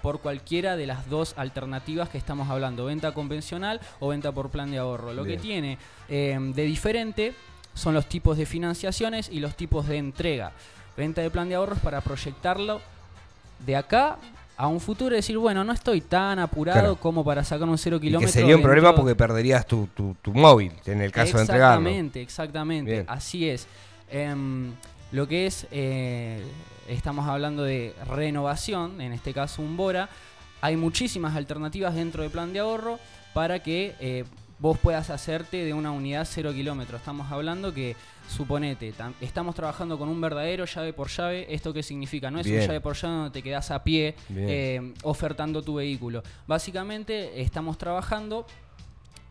por 0.01 0.19
cualquiera 0.21 0.75
de 0.75 0.85
las 0.87 1.09
dos 1.09 1.33
alternativas 1.37 2.09
que 2.09 2.17
estamos 2.17 2.49
hablando, 2.49 2.85
venta 2.85 3.13
convencional 3.13 3.79
o 3.99 4.09
venta 4.09 4.31
por 4.31 4.49
plan 4.49 4.71
de 4.71 4.77
ahorro. 4.77 5.13
Lo 5.13 5.23
Bien. 5.23 5.37
que 5.37 5.41
tiene 5.41 5.77
eh, 6.09 6.37
de 6.39 6.63
diferente 6.63 7.33
son 7.73 7.93
los 7.93 8.07
tipos 8.07 8.37
de 8.37 8.45
financiaciones 8.45 9.29
y 9.31 9.39
los 9.39 9.55
tipos 9.55 9.87
de 9.87 9.97
entrega. 9.97 10.51
Venta 10.95 11.21
de 11.21 11.29
plan 11.29 11.47
de 11.47 11.55
ahorros 11.55 11.79
para 11.79 12.01
proyectarlo 12.01 12.81
de 13.65 13.75
acá 13.75 14.17
a 14.59 14.67
un 14.67 14.79
futuro 14.79 15.13
y 15.13 15.17
decir, 15.17 15.37
bueno, 15.37 15.63
no 15.63 15.71
estoy 15.71 16.01
tan 16.01 16.39
apurado 16.39 16.79
Claro. 16.79 16.95
como 16.95 17.23
para 17.23 17.43
sacar 17.43 17.69
un 17.69 17.77
cero 17.77 17.97
Y 17.97 18.01
kilómetro. 18.01 18.27
que 18.27 18.39
sería 18.39 18.55
un 18.55 18.63
problema 18.63 18.95
porque 18.95 19.13
perderías 19.13 19.67
tu, 19.67 19.87
tu, 19.95 20.15
tu 20.21 20.33
móvil 20.33 20.71
en 20.87 21.01
el 21.01 21.11
caso 21.11 21.37
de 21.37 21.41
entregarlo. 21.43 21.81
Exactamente, 21.81 22.21
exactamente. 22.23 23.05
Así 23.07 23.47
es. 23.47 23.67
Em, 24.09 24.71
lo 25.11 25.27
que 25.27 25.45
es, 25.47 25.67
eh, 25.71 26.41
estamos 26.87 27.27
hablando 27.27 27.63
de 27.63 27.93
renovación, 28.07 28.99
en 29.01 29.13
este 29.13 29.33
caso 29.33 29.61
un 29.61 29.77
Bora. 29.77 30.09
Hay 30.61 30.75
muchísimas 30.75 31.35
alternativas 31.35 31.95
dentro 31.95 32.23
del 32.23 32.31
plan 32.31 32.51
de 32.53 32.59
ahorro 32.59 32.99
para 33.33 33.61
que 33.61 33.95
eh, 33.99 34.25
vos 34.59 34.77
puedas 34.79 35.09
hacerte 35.11 35.63
de 35.63 35.73
una 35.73 35.91
unidad 35.91 36.27
cero 36.29 36.51
kilómetros. 36.51 36.99
Estamos 36.99 37.31
hablando 37.31 37.73
que, 37.73 37.95
suponete, 38.27 38.91
tam- 38.93 39.13
estamos 39.21 39.53
trabajando 39.53 39.97
con 39.99 40.09
un 40.09 40.19
verdadero 40.19 40.65
llave 40.65 40.93
por 40.93 41.09
llave. 41.09 41.45
¿Esto 41.53 41.71
qué 41.73 41.83
significa? 41.83 42.31
No 42.31 42.39
es 42.39 42.47
Bien. 42.47 42.61
un 42.61 42.65
llave 42.67 42.81
por 42.81 42.95
llave 42.95 43.13
donde 43.15 43.31
te 43.31 43.43
quedás 43.43 43.69
a 43.71 43.83
pie 43.83 44.15
eh, 44.35 44.93
ofertando 45.03 45.61
tu 45.61 45.75
vehículo. 45.75 46.23
Básicamente 46.47 47.39
estamos 47.41 47.77
trabajando 47.77 48.47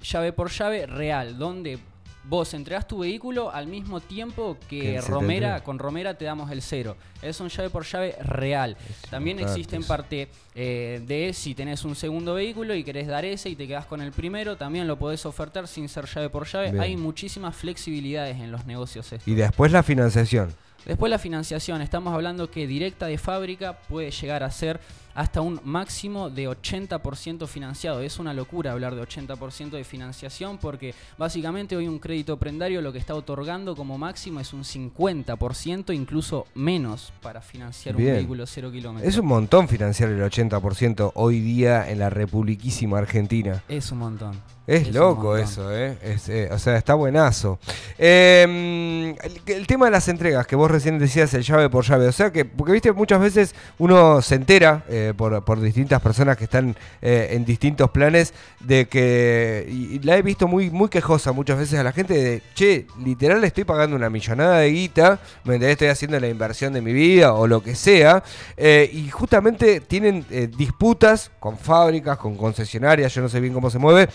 llave 0.02 0.32
por 0.32 0.50
llave 0.50 0.86
real, 0.86 1.36
donde 1.36 1.80
vos 2.28 2.52
entregás 2.54 2.86
tu 2.86 2.98
vehículo 2.98 3.50
al 3.50 3.66
mismo 3.66 4.00
tiempo 4.00 4.56
Que 4.68 5.00
Romera, 5.00 5.62
con 5.62 5.78
Romera 5.78 6.14
te 6.14 6.24
damos 6.24 6.50
el 6.50 6.62
cero. 6.62 6.96
Es 7.22 7.40
un 7.40 7.48
llave 7.48 7.70
por 7.70 7.84
llave 7.84 8.16
real. 8.22 8.76
También 9.10 9.38
existe 9.38 9.76
en 9.76 9.84
parte 9.84 10.28
eh, 10.54 11.02
de 11.06 11.32
si 11.32 11.54
tenés 11.54 11.84
un 11.84 11.94
segundo 11.94 12.34
vehículo 12.34 12.74
y 12.74 12.84
querés 12.84 13.06
dar 13.06 13.24
ese 13.24 13.48
y 13.48 13.56
te 13.56 13.66
quedás 13.66 13.86
con 13.86 14.00
el 14.00 14.12
primero, 14.12 14.56
también 14.56 14.86
lo 14.86 14.98
podés 14.98 15.24
ofertar 15.26 15.68
sin 15.68 15.88
ser 15.88 16.06
llave 16.06 16.28
por 16.28 16.46
llave. 16.46 16.70
Bien. 16.70 16.82
Hay 16.82 16.96
muchísimas 16.96 17.54
flexibilidades 17.54 18.36
en 18.36 18.50
los 18.50 18.66
negocios 18.66 19.12
estos. 19.12 19.28
Y 19.28 19.34
después 19.34 19.72
la 19.72 19.82
financiación. 19.82 20.54
Después 20.84 21.10
la 21.10 21.18
financiación, 21.18 21.82
estamos 21.82 22.14
hablando 22.14 22.48
que 22.48 22.66
directa 22.68 23.06
de 23.06 23.18
fábrica 23.18 23.78
puede 23.88 24.12
llegar 24.12 24.44
a 24.44 24.50
ser 24.52 24.78
hasta 25.16 25.40
un 25.40 25.60
máximo 25.64 26.28
de 26.30 26.48
80% 26.48 27.46
financiado. 27.48 28.00
Es 28.02 28.18
una 28.18 28.34
locura 28.34 28.72
hablar 28.72 28.94
de 28.94 29.02
80% 29.02 29.70
de 29.70 29.82
financiación 29.82 30.58
porque 30.58 30.94
básicamente 31.16 31.74
hoy 31.74 31.88
un 31.88 31.98
crédito 31.98 32.36
prendario 32.36 32.82
lo 32.82 32.92
que 32.92 32.98
está 32.98 33.14
otorgando 33.14 33.74
como 33.74 33.96
máximo 33.96 34.40
es 34.40 34.52
un 34.52 34.62
50%, 34.62 35.94
incluso 35.94 36.46
menos 36.54 37.12
para 37.22 37.40
financiar 37.40 37.96
Bien. 37.96 38.10
un 38.10 38.16
vehículo 38.16 38.46
cero 38.46 38.70
kilómetros. 38.70 39.10
Es 39.10 39.18
un 39.18 39.26
montón 39.26 39.68
financiar 39.68 40.10
el 40.10 40.20
80% 40.20 41.12
hoy 41.14 41.40
día 41.40 41.90
en 41.90 41.98
la 41.98 42.10
republiquísima 42.10 42.98
Argentina. 42.98 43.62
Es 43.68 43.90
un 43.90 43.98
montón. 43.98 44.36
Es, 44.66 44.92
loco 44.92 45.36
eso, 45.36 45.72
¿eh? 45.74 45.96
Es, 46.02 46.28
eh, 46.28 46.48
O 46.50 46.58
sea, 46.58 46.76
está 46.76 46.94
buenazo. 46.94 47.60
Eh, 47.98 49.14
el, 49.22 49.54
el 49.54 49.66
tema 49.66 49.84
de 49.86 49.92
las 49.92 50.08
entregas 50.08 50.44
que 50.46 50.56
vos 50.56 50.68
recién 50.68 50.98
decías, 50.98 51.32
el 51.34 51.42
llave 51.42 51.70
por 51.70 51.84
llave. 51.84 52.08
O 52.08 52.12
sea 52.12 52.32
que, 52.32 52.44
porque 52.44 52.72
viste, 52.72 52.92
muchas 52.92 53.20
veces 53.20 53.54
uno 53.78 54.20
se 54.22 54.34
entera 54.34 54.84
eh, 54.88 55.05
por, 55.14 55.44
por 55.44 55.60
distintas 55.60 56.00
personas 56.00 56.36
que 56.36 56.44
están 56.44 56.76
eh, 57.02 57.28
en 57.32 57.44
distintos 57.44 57.90
planes, 57.90 58.34
de 58.60 58.86
que, 58.88 59.66
y, 59.68 59.98
la 60.00 60.16
he 60.16 60.22
visto 60.22 60.46
muy, 60.48 60.70
muy 60.70 60.88
quejosa 60.88 61.32
muchas 61.32 61.58
veces 61.58 61.78
a 61.78 61.82
la 61.82 61.92
gente 61.92 62.14
de, 62.14 62.42
che, 62.54 62.86
literal 63.04 63.42
estoy 63.44 63.64
pagando 63.64 63.96
una 63.96 64.10
millonada 64.10 64.58
de 64.58 64.70
guita, 64.70 65.18
¿me? 65.44 65.56
Estoy 65.70 65.88
haciendo 65.88 66.18
la 66.20 66.28
inversión 66.28 66.72
de 66.72 66.80
mi 66.82 66.92
vida 66.92 67.32
o 67.34 67.46
lo 67.46 67.62
que 67.62 67.74
sea, 67.74 68.22
eh, 68.56 68.88
y 68.92 69.08
justamente 69.10 69.80
tienen 69.80 70.24
eh, 70.30 70.48
disputas 70.56 71.30
con 71.40 71.58
fábricas, 71.58 72.18
con 72.18 72.36
concesionarias, 72.36 73.14
yo 73.14 73.22
no 73.22 73.28
sé 73.28 73.40
bien 73.40 73.52
cómo 73.54 73.70
se 73.70 73.78
mueve, 73.78 74.08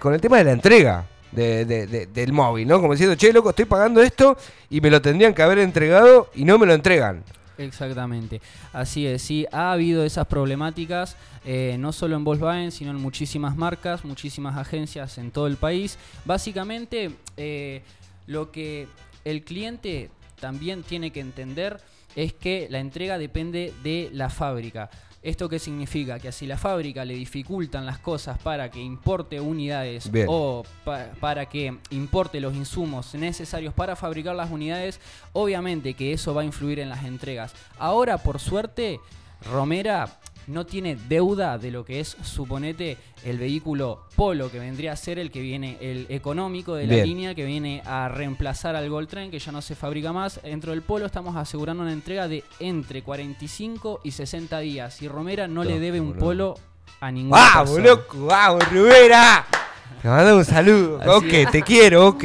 con 0.00 0.14
el 0.14 0.20
tema 0.20 0.38
de 0.38 0.44
la 0.44 0.52
entrega. 0.52 1.06
de- 1.32 1.64
de- 1.64 2.06
del 2.06 2.32
móvil, 2.32 2.66
¿no? 2.66 2.80
Como 2.80 2.92
diciendo, 2.92 3.14
che, 3.14 3.32
loco, 3.32 3.50
estoy 3.50 3.64
pagando 3.64 4.02
esto 4.02 4.36
y 4.68 4.80
me 4.80 4.90
lo 4.90 5.00
tendrían 5.00 5.32
que 5.32 5.42
haber 5.42 5.60
entregado 5.60 6.28
y 6.34 6.44
no 6.44 6.58
me 6.58 6.66
lo 6.66 6.74
entregan. 6.74 7.22
Exactamente, 7.60 8.40
así 8.72 9.06
es, 9.06 9.20
sí, 9.20 9.46
ha 9.52 9.72
habido 9.72 10.02
esas 10.02 10.26
problemáticas, 10.26 11.14
eh, 11.44 11.76
no 11.78 11.92
solo 11.92 12.16
en 12.16 12.24
Volkswagen, 12.24 12.72
sino 12.72 12.90
en 12.90 12.96
muchísimas 12.96 13.54
marcas, 13.54 14.02
muchísimas 14.02 14.56
agencias 14.56 15.18
en 15.18 15.30
todo 15.30 15.46
el 15.46 15.58
país. 15.58 15.98
Básicamente, 16.24 17.10
eh, 17.36 17.82
lo 18.26 18.50
que 18.50 18.88
el 19.26 19.44
cliente 19.44 20.10
también 20.40 20.82
tiene 20.82 21.10
que 21.10 21.20
entender 21.20 21.78
es 22.16 22.32
que 22.32 22.66
la 22.70 22.78
entrega 22.78 23.18
depende 23.18 23.74
de 23.82 24.08
la 24.14 24.30
fábrica. 24.30 24.88
¿Esto 25.22 25.50
qué 25.50 25.58
significa? 25.58 26.18
Que 26.18 26.32
si 26.32 26.46
la 26.46 26.56
fábrica 26.56 27.04
le 27.04 27.12
dificultan 27.14 27.84
las 27.84 27.98
cosas 27.98 28.38
para 28.38 28.70
que 28.70 28.80
importe 28.80 29.38
unidades 29.38 30.10
Bien. 30.10 30.26
o 30.30 30.64
pa- 30.84 31.08
para 31.20 31.44
que 31.46 31.76
importe 31.90 32.40
los 32.40 32.54
insumos 32.54 33.14
necesarios 33.14 33.74
para 33.74 33.96
fabricar 33.96 34.34
las 34.34 34.50
unidades, 34.50 34.98
obviamente 35.34 35.92
que 35.92 36.14
eso 36.14 36.32
va 36.32 36.40
a 36.40 36.44
influir 36.46 36.78
en 36.80 36.88
las 36.88 37.04
entregas. 37.04 37.52
Ahora, 37.78 38.16
por 38.18 38.40
suerte, 38.40 38.98
Romera 39.50 40.18
no 40.50 40.66
tiene 40.66 40.96
deuda 41.08 41.56
de 41.58 41.70
lo 41.70 41.84
que 41.84 42.00
es, 42.00 42.16
suponete, 42.22 42.96
el 43.24 43.38
vehículo 43.38 44.02
Polo, 44.16 44.50
que 44.50 44.58
vendría 44.58 44.92
a 44.92 44.96
ser 44.96 45.18
el 45.18 45.30
que 45.30 45.40
viene, 45.40 45.78
el 45.80 46.06
económico 46.08 46.74
de 46.74 46.86
la 46.86 46.94
Bien. 46.96 47.06
línea, 47.06 47.34
que 47.34 47.44
viene 47.44 47.82
a 47.86 48.08
reemplazar 48.08 48.76
al 48.76 48.88
Gold 48.90 49.08
Train, 49.08 49.30
que 49.30 49.38
ya 49.38 49.52
no 49.52 49.62
se 49.62 49.74
fabrica 49.74 50.12
más. 50.12 50.40
Dentro 50.42 50.72
del 50.72 50.82
Polo 50.82 51.06
estamos 51.06 51.36
asegurando 51.36 51.82
una 51.82 51.92
entrega 51.92 52.28
de 52.28 52.44
entre 52.58 53.02
45 53.02 54.00
y 54.04 54.10
60 54.10 54.58
días. 54.60 55.00
Y 55.02 55.08
Romera 55.08 55.48
no 55.48 55.64
le 55.64 55.78
debe 55.78 56.00
un. 56.00 56.14
Polo 56.14 56.54
a 57.00 57.10
ninguna 57.10 57.40
¡Vamos, 57.54 57.70
persona. 57.70 57.88
loco! 57.88 58.26
¡Vamos, 58.26 58.68
Rivera! 58.70 59.46
Te 60.02 60.08
mando 60.08 60.36
un 60.36 60.44
saludo. 60.44 61.00
Así 61.00 61.08
ok, 61.10 61.32
es. 61.32 61.50
te 61.50 61.62
quiero, 61.62 62.08
ok. 62.08 62.24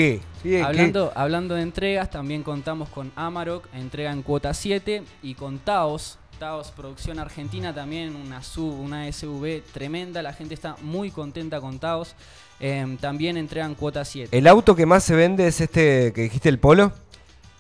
Hablando, 0.63 1.11
hablando 1.15 1.55
de 1.55 1.63
entregas, 1.63 2.11
también 2.11 2.43
contamos 2.43 2.89
con 2.89 3.11
Amarok, 3.15 3.67
entrega 3.73 4.11
en 4.11 4.21
cuota 4.21 4.53
7, 4.53 5.03
y 5.23 5.33
con 5.33 5.57
Taos, 5.57 6.19
Taos 6.39 6.71
Producción 6.71 7.19
Argentina, 7.19 7.73
también 7.73 8.15
una 8.15 8.43
sub, 8.43 8.79
una 8.79 9.11
SUV 9.11 9.61
tremenda, 9.73 10.21
la 10.21 10.33
gente 10.33 10.53
está 10.53 10.75
muy 10.81 11.11
contenta 11.11 11.61
con 11.61 11.79
Taos, 11.79 12.15
em, 12.59 12.97
también 12.97 13.37
entregan 13.37 13.75
cuota 13.75 14.05
7. 14.05 14.37
¿El 14.37 14.47
auto 14.47 14.75
que 14.75 14.85
más 14.85 15.03
se 15.03 15.15
vende 15.15 15.47
es 15.47 15.61
este 15.61 16.13
que 16.13 16.23
dijiste, 16.23 16.49
el 16.49 16.59
Polo? 16.59 16.91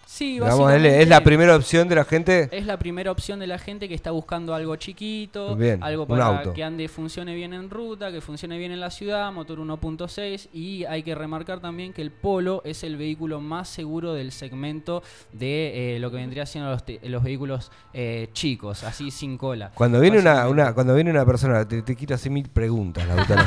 Sí, 0.07 0.33
Digamos, 0.35 0.71
es, 0.71 1.07
la 1.09 1.21
primera 1.23 1.55
opción 1.55 1.89
de 1.89 1.95
la 1.95 2.05
gente. 2.05 2.47
es 2.51 2.65
la 2.65 2.77
primera 2.77 3.11
opción 3.11 3.39
de 3.39 3.47
la 3.47 3.57
gente 3.57 3.89
que 3.89 3.95
está 3.95 4.11
buscando 4.11 4.53
algo 4.53 4.75
chiquito, 4.75 5.55
Bien, 5.55 5.81
algo 5.83 6.03
un 6.03 6.09
para 6.09 6.25
auto. 6.27 6.53
que 6.53 6.63
ande, 6.63 6.87
funcione 6.87 7.33
bien 7.33 7.53
en 7.53 7.69
ruta, 7.69 8.11
que 8.11 8.21
funcione 8.21 8.57
bien 8.57 8.71
en 8.71 8.79
la 8.79 8.91
ciudad, 8.91 9.31
motor 9.31 9.59
1.6 9.59 10.49
y 10.53 10.85
hay 10.85 11.01
que 11.03 11.15
remarcar 11.15 11.59
también 11.59 11.91
que 11.91 12.01
el 12.01 12.11
Polo 12.11 12.61
es 12.65 12.83
el 12.83 12.97
vehículo 12.97 13.41
más 13.41 13.67
seguro 13.67 14.13
del 14.13 14.31
segmento 14.31 15.01
de 15.33 15.95
eh, 15.95 15.99
lo 15.99 16.11
que 16.11 16.17
vendría 16.17 16.45
siendo 16.45 16.69
los, 16.69 16.83
los 17.03 17.23
vehículos 17.23 17.71
eh, 17.93 18.29
chicos, 18.33 18.83
así 18.83 19.09
sin 19.11 19.37
cola. 19.37 19.71
Cuando 19.73 19.99
viene 19.99 20.19
una, 20.19 20.47
una- 20.47 20.73
cuando 20.73 20.93
viene 20.93 21.09
una 21.09 21.25
persona, 21.25 21.67
te, 21.67 21.81
te 21.81 21.95
quiero 21.95 22.15
hacer 22.15 22.31
mil 22.31 22.47
preguntas, 22.49 23.07
Lautaro. 23.07 23.41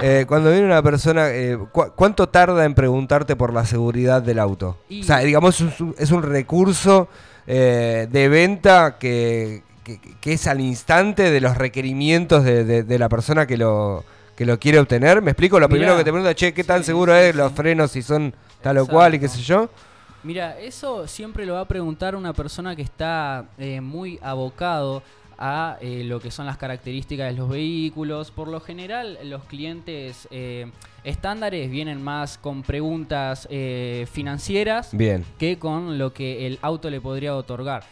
Eh, 0.02 0.24
cuando 0.28 0.50
viene 0.50 0.66
una 0.66 0.82
persona, 0.82 1.30
eh, 1.30 1.58
¿cu- 1.72 1.92
¿cuánto 1.96 2.28
tarda 2.28 2.64
en 2.64 2.74
preguntarte 2.74 3.36
por 3.36 3.52
la 3.52 3.64
seguridad 3.64 4.22
del 4.22 4.38
auto? 4.38 4.78
Y- 4.88 5.00
O 5.00 5.04
sea, 5.04 5.18
digamos, 5.18 5.60
es 5.60 5.80
un, 5.80 5.94
es 6.04 6.10
un 6.12 6.22
recurso 6.22 7.08
eh, 7.46 8.08
de 8.10 8.28
venta 8.28 8.96
que, 8.98 9.62
que- 9.82 10.00
que 10.20 10.32
es 10.32 10.46
al 10.46 10.60
instante 10.60 11.30
de 11.30 11.40
los 11.40 11.56
requerimientos 11.58 12.44
de, 12.44 12.64
de- 12.64 12.82
de 12.84 12.98
la 12.98 13.08
persona 13.08 13.46
que 13.46 13.56
lo, 13.58 14.04
que 14.36 14.46
lo 14.46 14.58
quiere 14.58 14.78
obtener. 14.78 15.20
¿Me 15.20 15.32
explico? 15.32 15.58
Lo 15.60 15.66
Mirá. 15.68 15.76
primero 15.78 15.96
que 15.98 16.04
te 16.04 16.10
pregunta, 16.12 16.34
che, 16.34 16.54
¿qué 16.54 16.64
tan 16.64 16.80
Sí, 16.80 16.86
seguro 16.86 17.12
sí, 17.12 17.18
es 17.20 17.32
sí. 17.32 17.36
los 17.38 17.52
frenos 17.52 17.90
si 17.90 18.00
son 18.02 18.34
tal 18.62 18.78
o 18.78 18.86
cual 18.86 19.14
y 19.14 19.18
qué 19.20 19.28
sé 19.28 19.42
yo? 19.42 19.68
Mira, 20.22 20.58
eso 20.58 21.06
siempre 21.06 21.44
lo 21.44 21.52
va 21.54 21.60
a 21.60 21.68
preguntar 21.68 22.16
una 22.16 22.32
persona 22.32 22.74
que 22.74 22.80
está 22.80 23.44
eh, 23.58 23.82
muy 23.82 24.18
abocado 24.22 25.02
a 25.38 25.78
eh, 25.80 26.02
lo 26.04 26.20
que 26.20 26.30
son 26.30 26.46
las 26.46 26.56
características 26.56 27.30
de 27.30 27.38
los 27.38 27.48
vehículos. 27.48 28.30
Por 28.30 28.48
lo 28.48 28.60
general, 28.60 29.18
los 29.24 29.44
clientes 29.44 30.28
eh, 30.30 30.70
estándares 31.02 31.70
vienen 31.70 32.02
más 32.02 32.38
con 32.38 32.62
preguntas 32.62 33.46
eh, 33.50 34.06
financieras 34.10 34.90
Bien. 34.96 35.24
que 35.38 35.58
con 35.58 35.98
lo 35.98 36.12
que 36.12 36.46
el 36.46 36.58
auto 36.62 36.90
le 36.90 37.00
podría 37.00 37.34
otorgar. 37.34 37.84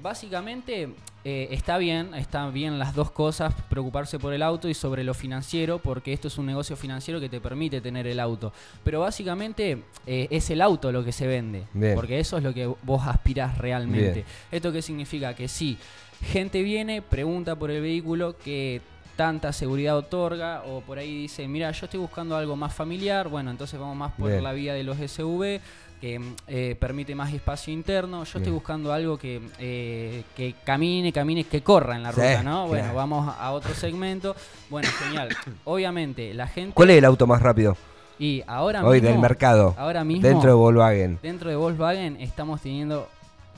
Básicamente 0.00 0.90
está 1.24 1.78
bien, 1.78 2.14
están 2.14 2.52
bien 2.52 2.78
las 2.78 2.94
dos 2.94 3.10
cosas, 3.10 3.52
preocuparse 3.68 4.20
por 4.20 4.32
el 4.32 4.40
auto 4.40 4.68
y 4.68 4.74
sobre 4.74 5.02
lo 5.02 5.14
financiero, 5.14 5.80
porque 5.80 6.12
esto 6.12 6.28
es 6.28 6.38
un 6.38 6.46
negocio 6.46 6.76
financiero 6.76 7.18
que 7.18 7.28
te 7.28 7.40
permite 7.40 7.80
tener 7.80 8.06
el 8.06 8.20
auto. 8.20 8.52
Pero 8.84 9.00
básicamente 9.00 9.82
es 10.06 10.48
el 10.50 10.60
auto 10.60 10.92
lo 10.92 11.04
que 11.04 11.10
se 11.10 11.26
vende, 11.26 11.64
Bien. 11.74 11.96
porque 11.96 12.20
eso 12.20 12.36
es 12.36 12.44
lo 12.44 12.54
que 12.54 12.72
vos 12.84 13.04
aspirás 13.04 13.58
realmente. 13.58 14.12
Bien. 14.12 14.26
¿Esto 14.52 14.70
qué 14.70 14.80
significa? 14.80 15.34
Que 15.34 15.48
si 15.48 15.76
gente 16.22 16.62
viene, 16.62 17.02
pregunta 17.02 17.56
por 17.56 17.70
el 17.70 17.80
vehículo 17.80 18.36
que 18.36 18.80
tanta 19.16 19.52
seguridad 19.52 19.96
otorga 19.96 20.62
o 20.64 20.80
por 20.80 20.98
ahí 20.98 21.22
dice, 21.22 21.48
mira, 21.48 21.70
yo 21.72 21.86
estoy 21.86 21.98
buscando 21.98 22.36
algo 22.36 22.54
más 22.54 22.72
familiar, 22.72 23.28
bueno, 23.28 23.50
entonces 23.50 23.78
vamos 23.78 23.96
más 23.96 24.12
por 24.12 24.30
Bien. 24.30 24.44
la 24.44 24.52
vía 24.52 24.74
de 24.74 24.84
los 24.84 24.98
SUV 24.98 25.60
que 26.00 26.20
eh, 26.46 26.76
permite 26.78 27.14
más 27.16 27.32
espacio 27.32 27.72
interno. 27.72 28.22
Yo 28.24 28.38
estoy 28.38 28.52
buscando 28.52 28.92
algo 28.92 29.18
que, 29.18 29.40
eh, 29.58 30.22
que 30.36 30.54
camine, 30.64 31.12
camine, 31.12 31.42
que 31.44 31.62
corra 31.62 31.96
en 31.96 32.04
la 32.04 32.12
Sí, 32.12 32.20
ruta, 32.20 32.42
¿no? 32.44 32.68
Bueno, 32.68 32.84
claro. 32.84 32.96
vamos 32.96 33.34
a 33.36 33.50
otro 33.50 33.74
segmento. 33.74 34.36
Bueno, 34.70 34.88
genial. 35.02 35.30
Obviamente, 35.64 36.34
la 36.34 36.46
gente... 36.46 36.72
¿Cuál 36.74 36.90
es 36.90 36.98
el 36.98 37.04
auto 37.04 37.26
más 37.26 37.42
rápido 37.42 37.76
Y 38.18 38.42
ahora 38.46 38.84
hoy 38.84 39.00
mismo... 39.00 39.10
del 39.10 39.18
mercado? 39.18 39.74
Ahora 39.76 40.04
mismo... 40.04 40.26
Dentro 40.26 40.50
de 40.50 40.54
Volkswagen. 40.54 41.18
Dentro 41.20 41.50
de 41.50 41.56
Volkswagen 41.56 42.20
estamos 42.20 42.60
teniendo 42.60 43.08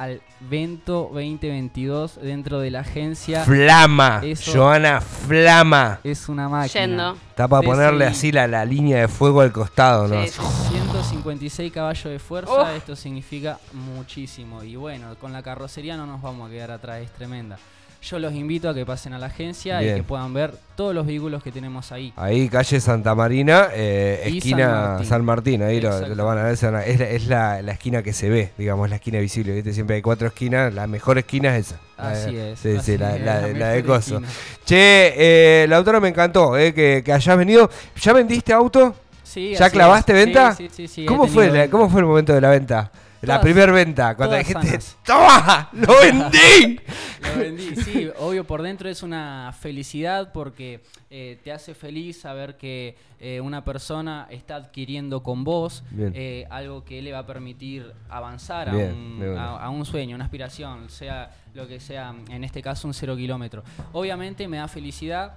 al 0.00 0.22
Vento 0.40 1.10
2022 1.12 2.20
dentro 2.22 2.60
de 2.60 2.70
la 2.70 2.80
agencia. 2.80 3.44
Flama, 3.44 4.20
Eso- 4.24 4.52
Joana 4.52 5.00
Flama. 5.00 6.00
Es 6.02 6.28
una 6.28 6.48
máquina. 6.48 6.86
Yendo. 6.86 7.16
Está 7.28 7.46
para 7.48 7.60
Sí, 7.62 7.66
ponerle 7.66 8.06
sí. 8.06 8.10
así 8.10 8.32
la, 8.32 8.46
la 8.46 8.64
línea 8.64 9.00
de 9.00 9.08
fuego 9.08 9.40
al 9.42 9.52
costado, 9.52 10.08
¿no? 10.08 10.22
Sí, 10.22 10.28
sí. 10.30 10.40
156 10.70 11.72
caballos 11.72 12.04
de 12.12 12.18
fuerza, 12.18 12.52
Oh. 12.52 12.68
esto 12.68 12.96
significa 12.96 13.58
muchísimo. 13.72 14.62
Y 14.62 14.76
bueno, 14.76 15.14
con 15.20 15.32
la 15.32 15.42
carrocería 15.42 15.96
no 15.96 16.06
nos 16.06 16.20
vamos 16.22 16.48
a 16.48 16.50
quedar 16.52 16.70
atrás, 16.70 17.00
es 17.02 17.10
tremenda. 17.12 17.58
Yo 18.02 18.18
los 18.18 18.32
invito 18.32 18.70
a 18.70 18.74
que 18.74 18.86
pasen 18.86 19.12
a 19.12 19.18
la 19.18 19.26
agencia 19.26 19.78
Bien. 19.80 19.94
y 19.94 19.96
que 19.98 20.02
puedan 20.02 20.32
ver 20.32 20.54
todos 20.74 20.94
los 20.94 21.06
vehículos 21.06 21.42
que 21.42 21.52
tenemos 21.52 21.92
ahí. 21.92 22.14
Ahí, 22.16 22.48
calle 22.48 22.80
Santa 22.80 23.14
Marina, 23.14 23.68
eh, 23.74 24.22
esquina 24.24 24.96
San 24.98 25.04
San 25.06 25.24
Martín. 25.26 25.62
Ahí 25.62 25.82
lo, 25.82 26.24
van 26.24 26.38
a 26.38 26.44
ver. 26.44 26.54
es 26.54 26.62
la, 26.62 26.82
es 26.86 27.26
la- 27.26 27.60
la 27.60 27.72
esquina 27.72 28.02
que 28.02 28.14
se 28.14 28.30
ve, 28.30 28.52
digamos, 28.56 28.88
la 28.88 28.96
esquina 28.96 29.18
visible. 29.18 29.52
¿viste? 29.52 29.74
Siempre 29.74 29.96
hay 29.96 30.02
cuatro 30.02 30.28
esquinas, 30.28 30.72
la 30.72 30.86
mejor 30.86 31.18
esquina 31.18 31.54
es 31.58 31.66
esa. 31.68 31.80
La 31.98 32.10
Así 32.12 32.34
de- 32.34 32.52
es. 32.52 32.58
Sí, 32.60 32.76
así 32.78 32.92
sí, 32.92 32.98
la, 32.98 33.16
es, 33.16 33.22
la- 33.22 33.46
la 33.48 33.68
de 33.68 33.84
coso. 33.84 34.14
esquina. 34.16 34.28
Che, 34.64 35.62
eh, 35.64 35.66
Lautaro, 35.68 36.00
me 36.00 36.08
encantó 36.08 36.56
eh, 36.56 36.72
que, 36.72 37.02
que 37.04 37.12
hayas 37.12 37.36
venido. 37.36 37.68
¿Ya 38.00 38.14
vendiste 38.14 38.54
auto? 38.54 38.94
Sí, 39.22 39.54
¿Ya 39.54 39.68
clavaste 39.68 40.12
es. 40.18 40.24
venta? 40.24 40.54
Sí, 40.54 40.70
sí, 40.74 40.88
sí, 40.88 41.04
¿Cómo, 41.04 41.26
fue 41.28 41.50
la-. 41.50 41.68
¿Cómo 41.68 41.90
fue 41.90 42.00
el 42.00 42.06
momento 42.06 42.32
de 42.32 42.40
la 42.40 42.48
venta? 42.48 42.90
La 43.22 43.38
primera 43.38 43.70
venta, 43.70 44.14
cuando 44.16 44.34
dijiste. 44.36 44.78
¡Toma! 45.04 45.68
¡Lo 45.74 45.94
vendí! 46.00 46.80
Lo 47.34 47.38
vendí, 47.42 47.76
sí, 47.76 48.08
obvio 48.18 48.44
por 48.44 48.62
dentro 48.62 48.88
es 48.88 49.02
una 49.02 49.52
felicidad 49.58 50.32
porque 50.32 50.82
eh, 51.10 51.38
te 51.44 51.52
hace 51.52 51.74
feliz 51.74 52.20
saber 52.20 52.56
que 52.56 52.96
eh, 53.20 53.40
una 53.40 53.64
persona 53.64 54.26
está 54.30 54.56
adquiriendo 54.56 55.22
con 55.22 55.44
vos 55.44 55.82
eh, 55.96 56.46
algo 56.50 56.84
que 56.84 57.02
le 57.02 57.12
va 57.12 57.20
a 57.20 57.26
permitir 57.26 57.92
avanzar 58.08 58.68
a, 58.70 58.74
un, 58.76 59.34
a- 59.36 59.64
a 59.64 59.70
un 59.70 59.84
sueño, 59.84 60.14
una 60.16 60.24
aspiración, 60.24 60.88
sea 60.90 61.30
lo 61.54 61.66
que 61.68 61.80
sea, 61.80 62.14
en 62.28 62.44
este 62.44 62.62
caso 62.62 62.86
un 62.88 62.94
cero 62.94 63.16
kilómetro. 63.16 63.62
Obviamente 63.92 64.46
me 64.48 64.56
da 64.58 64.68
felicidad. 64.68 65.34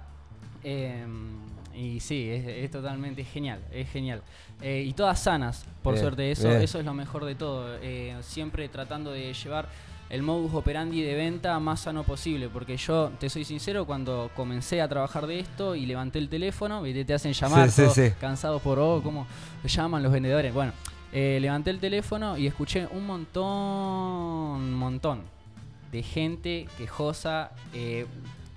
eh, 0.62 1.04
y 1.76 1.98
sí, 1.98 2.30
es, 2.30 2.46
es 2.46 2.70
totalmente 2.70 3.24
genial, 3.24 3.58
es 3.72 3.90
genial. 3.90 4.22
Y 4.62 4.92
todas 4.92 5.20
sanas, 5.20 5.66
por 5.82 5.94
Bien, 5.94 6.04
suerte, 6.04 6.30
eso, 6.30 6.48
bien. 6.48 6.62
eso 6.62 6.78
es 6.78 6.84
lo 6.84 6.94
mejor 6.94 7.24
de 7.24 7.34
todo. 7.34 7.76
Siempre 8.22 8.68
tratando 8.68 9.10
de 9.10 9.34
llevar 9.34 9.68
el 10.10 10.22
modus 10.22 10.54
operandi 10.54 11.02
de 11.02 11.14
venta 11.14 11.58
más 11.60 11.80
sano 11.80 12.02
posible. 12.04 12.48
Porque 12.48 12.76
yo, 12.76 13.10
te 13.18 13.28
soy 13.30 13.44
sincero, 13.44 13.84
cuando 13.86 14.30
comencé 14.36 14.80
a 14.80 14.88
trabajar 14.88 15.26
de 15.26 15.40
esto 15.40 15.74
y 15.74 15.86
levanté 15.86 16.18
el 16.18 16.28
teléfono, 16.28 16.82
¿viste? 16.82 17.04
te 17.04 17.14
hacen 17.14 17.32
llamar, 17.32 17.70
Sí, 17.70 17.76
sí, 17.76 17.82
todos 17.82 17.94
sí. 17.94 18.12
cansados 18.20 18.62
por, 18.62 18.78
oh, 18.78 19.00
¿cómo 19.02 19.26
llaman 19.64 20.02
los 20.02 20.12
vendedores? 20.12 20.52
Bueno, 20.54 20.72
eh, 21.12 21.38
levanté 21.40 21.70
el 21.70 21.78
teléfono 21.80 22.36
y 22.38 22.46
escuché 22.46 22.86
un 22.90 23.06
montón, 23.06 23.44
un 24.62 24.74
montón 24.74 25.22
de 25.92 26.02
gente 26.02 26.66
quejosa. 26.78 27.50
eh, 27.72 28.06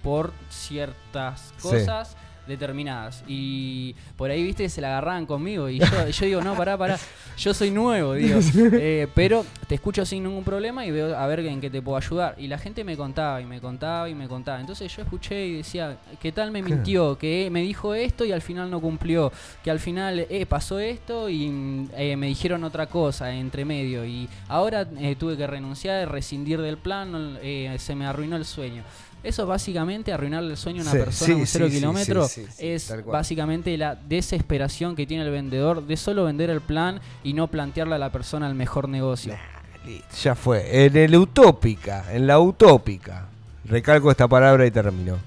por 0.03 0.31
ciertas 0.49 1.53
cosas 1.61 2.15
determinadas. 2.47 3.23
Y 3.27 3.95
por 4.15 4.31
ahí, 4.31 4.43
viste, 4.43 4.69
se 4.69 4.81
la 4.81 4.89
agarraban 4.89 5.25
conmigo. 5.25 5.69
Y 5.69 5.79
yo, 5.79 6.09
yo 6.09 6.25
digo, 6.25 6.41
no, 6.41 6.55
pará, 6.55 6.77
pará. 6.77 6.97
Yo 7.37 7.53
soy 7.53 7.71
nuevo, 7.71 8.13
digo. 8.13 8.39
Eh, 8.79 9.07
pero 9.13 9.45
te 9.67 9.75
escucho 9.75 10.05
sin 10.05 10.23
ningún 10.23 10.43
problema 10.43 10.85
y 10.85 10.91
veo 10.91 11.15
a 11.17 11.27
ver 11.27 11.39
en 11.41 11.61
qué 11.61 11.69
te 11.69 11.81
puedo 11.81 11.97
ayudar. 11.97 12.35
Y 12.37 12.47
la 12.47 12.57
gente 12.57 12.83
me 12.83 12.97
contaba 12.97 13.41
y 13.41 13.45
me 13.45 13.59
contaba 13.59 14.09
y 14.09 14.15
me 14.15 14.27
contaba. 14.27 14.59
Entonces 14.59 14.95
yo 14.95 15.03
escuché 15.03 15.45
y 15.47 15.57
decía, 15.57 15.97
¿qué 16.19 16.31
tal 16.31 16.51
me 16.51 16.61
mintió? 16.61 17.17
Que 17.17 17.49
me 17.51 17.61
dijo 17.61 17.93
esto 17.93 18.25
y 18.25 18.31
al 18.31 18.41
final 18.41 18.69
no 18.69 18.79
cumplió. 18.81 19.31
Que 19.63 19.71
al 19.71 19.79
final 19.79 20.25
eh, 20.29 20.45
pasó 20.45 20.79
esto 20.79 21.29
y 21.29 21.87
eh, 21.95 22.15
me 22.15 22.27
dijeron 22.27 22.63
otra 22.63 22.87
cosa 22.87 23.33
entre 23.33 23.65
medio. 23.65 24.05
Y 24.05 24.27
ahora 24.47 24.87
eh, 24.97 25.15
tuve 25.15 25.37
que 25.37 25.47
renunciar, 25.47 26.09
rescindir 26.11 26.61
del 26.61 26.77
plan, 26.77 27.37
eh, 27.41 27.75
se 27.79 27.95
me 27.95 28.05
arruinó 28.05 28.35
el 28.35 28.45
sueño. 28.45 28.83
Eso 29.27 29.45
básicamente, 29.45 30.13
arruinarle 30.13 30.51
el 30.51 30.57
sueño 30.57 30.79
a 30.79 30.83
una 30.83 30.91
Sí, 30.91 30.97
persona 30.99 31.33
sí, 31.33 31.39
un 31.41 31.47
cero 31.47 31.67
sí, 31.67 31.75
kilómetro, 31.75 32.27
es 32.57 32.93
básicamente 33.05 33.77
la 33.77 33.95
desesperación 33.95 34.95
que 34.95 35.05
tiene 35.05 35.25
el 35.25 35.31
vendedor 35.31 35.85
de 35.85 35.97
solo 35.97 36.23
vender 36.23 36.49
el 36.49 36.61
plan 36.61 37.01
y 37.25 37.33
no 37.33 37.47
plantearle 37.47 37.95
a 37.95 37.97
la 37.97 38.09
persona 38.09 38.47
el 38.47 38.55
mejor 38.55 38.87
negocio. 38.87 39.35
Ya 40.23 40.33
fue. 40.33 40.85
En 40.85 40.95
el 40.95 41.13
utópica, 41.17 42.05
en 42.13 42.25
la 42.25 42.39
utópica, 42.39 43.25
recalco 43.65 44.11
esta 44.11 44.29
palabra 44.29 44.65
y 44.65 44.71
termino. 44.71 45.17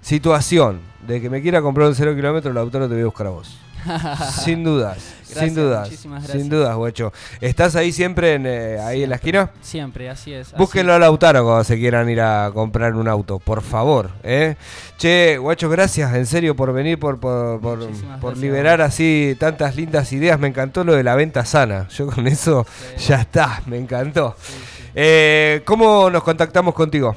Situación 0.00 0.80
de 1.06 1.20
que 1.20 1.28
me 1.28 1.42
quiera 1.42 1.60
comprar 1.60 1.88
un 1.88 1.94
cero 1.94 2.14
kilómetro, 2.14 2.50
el 2.50 2.56
autor 2.56 2.88
te 2.88 2.94
voy 2.94 3.02
a 3.02 3.04
buscar 3.04 3.26
a 3.26 3.30
vos. 3.30 3.58
sin 4.44 4.64
dudas, 4.64 4.98
sin 5.24 5.34
Gracias, 5.34 5.54
dudas, 5.54 5.88
muchísimas 5.88 6.22
sin 6.24 6.28
gracias. 6.32 6.48
dudas, 6.50 6.76
guacho. 6.76 7.12
¿Estás 7.40 7.74
ahí 7.76 7.90
siempre 7.92 8.34
en, 8.34 8.44
eh, 8.46 8.78
ahí 8.80 9.02
en 9.02 9.10
la 9.10 9.16
esquina? 9.16 9.50
Siempre, 9.62 10.10
así 10.10 10.32
es. 10.32 10.48
así- 10.48 10.56
Búsquenlo 10.56 10.92
a 10.94 10.98
Lautaro 10.98 11.42
cuando 11.44 11.64
se 11.64 11.78
quieran 11.78 12.08
ir 12.10 12.20
a 12.20 12.50
comprar 12.52 12.94
un 12.94 13.08
auto, 13.08 13.38
por 13.38 13.62
favor. 13.62 14.10
¿eh? 14.22 14.56
Che, 14.98 15.38
guacho, 15.38 15.68
gracias 15.70 16.14
en 16.14 16.26
serio 16.26 16.54
por 16.54 16.72
venir, 16.72 16.98
por, 16.98 17.18
por, 17.18 17.60
gracias. 17.60 18.38
liberar 18.38 18.80
así 18.82 19.36
tantas 19.40 19.74
lindas 19.76 20.12
ideas. 20.12 20.38
Me 20.38 20.48
encantó 20.48 20.84
lo 20.84 20.94
de 20.94 21.02
la 21.02 21.14
venta 21.14 21.44
sana. 21.44 21.88
Yo 21.88 22.06
con 22.06 22.26
eso 22.26 22.66
Sí. 22.96 23.08
ya 23.08 23.22
está, 23.22 23.62
me 23.66 23.78
encantó. 23.78 24.36
Sí, 24.40 24.52
sí. 24.52 24.82
Eh, 24.94 25.62
¿Cómo 25.64 26.10
nos 26.10 26.22
contactamos 26.22 26.74
contigo? 26.74 27.16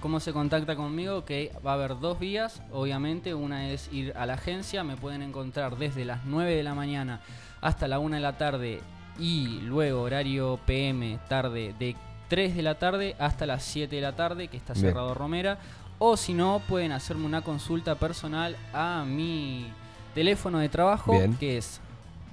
¿Cómo 0.00 0.18
se 0.18 0.32
contacta 0.32 0.76
conmigo? 0.76 1.24
Que 1.26 1.52
va 1.64 1.72
a 1.72 1.74
haber 1.74 1.98
dos 1.98 2.18
vías, 2.18 2.62
obviamente. 2.72 3.34
Una 3.34 3.70
es 3.70 3.90
ir 3.92 4.14
a 4.16 4.24
la 4.24 4.34
agencia, 4.34 4.82
me 4.82 4.96
pueden 4.96 5.20
encontrar 5.22 5.76
desde 5.76 6.06
las 6.06 6.24
9 6.24 6.54
de 6.56 6.62
la 6.62 6.74
mañana 6.74 7.20
hasta 7.60 7.86
la 7.86 7.98
1 7.98 8.16
de 8.16 8.22
la 8.22 8.38
tarde 8.38 8.80
y 9.18 9.60
luego 9.60 10.00
horario 10.02 10.58
PM 10.64 11.18
tarde 11.28 11.74
de 11.78 11.96
3 12.28 12.56
de 12.56 12.62
la 12.62 12.78
tarde 12.78 13.14
hasta 13.18 13.44
las 13.44 13.62
7 13.64 13.94
de 13.94 14.00
la 14.00 14.16
tarde, 14.16 14.48
que 14.48 14.56
está 14.56 14.72
Bien. 14.72 14.86
cerrado 14.86 15.14
Romera. 15.14 15.58
O 15.98 16.16
si 16.16 16.32
no, 16.32 16.62
pueden 16.66 16.92
hacerme 16.92 17.26
una 17.26 17.42
consulta 17.42 17.96
personal 17.96 18.56
a 18.72 19.04
mi 19.06 19.66
teléfono 20.14 20.60
de 20.60 20.70
trabajo, 20.70 21.12
Bien. 21.12 21.36
que 21.36 21.58
es 21.58 21.78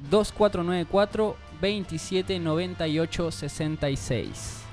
2494 0.09 1.35
2798 1.59 3.31
66. 3.31 4.66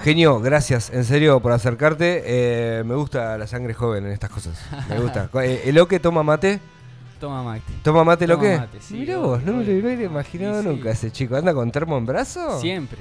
Genio, 0.00 0.40
gracias 0.40 0.90
en 0.90 1.04
serio 1.04 1.40
por 1.40 1.52
acercarte. 1.52 2.22
Eh, 2.26 2.82
me 2.84 2.94
gusta 2.94 3.38
la 3.38 3.46
sangre 3.46 3.74
joven 3.74 4.06
en 4.06 4.12
estas 4.12 4.30
cosas. 4.30 4.60
Me 4.88 4.98
gusta. 5.00 5.28
Eh, 5.44 5.62
¿El 5.66 5.78
Oque 5.78 6.00
toma 6.00 6.22
mate? 6.22 6.60
Toma, 7.20 7.42
Mate. 7.42 7.72
¿Toma 7.82 8.04
mate 8.04 8.30
Oque? 8.30 8.58
mate, 8.58 8.80
sí, 8.82 8.94
Mirá 8.94 9.16
vos, 9.18 9.42
no 9.42 9.54
me 9.54 9.64
lo 9.64 9.72
hubiera 9.72 10.02
imaginado 10.02 10.60
sí. 10.60 10.68
nunca 10.68 10.90
ese 10.90 11.10
chico. 11.10 11.36
¿Anda 11.36 11.54
con 11.54 11.70
termo 11.70 11.96
en 11.96 12.04
brazo? 12.04 12.60
Siempre. 12.60 12.98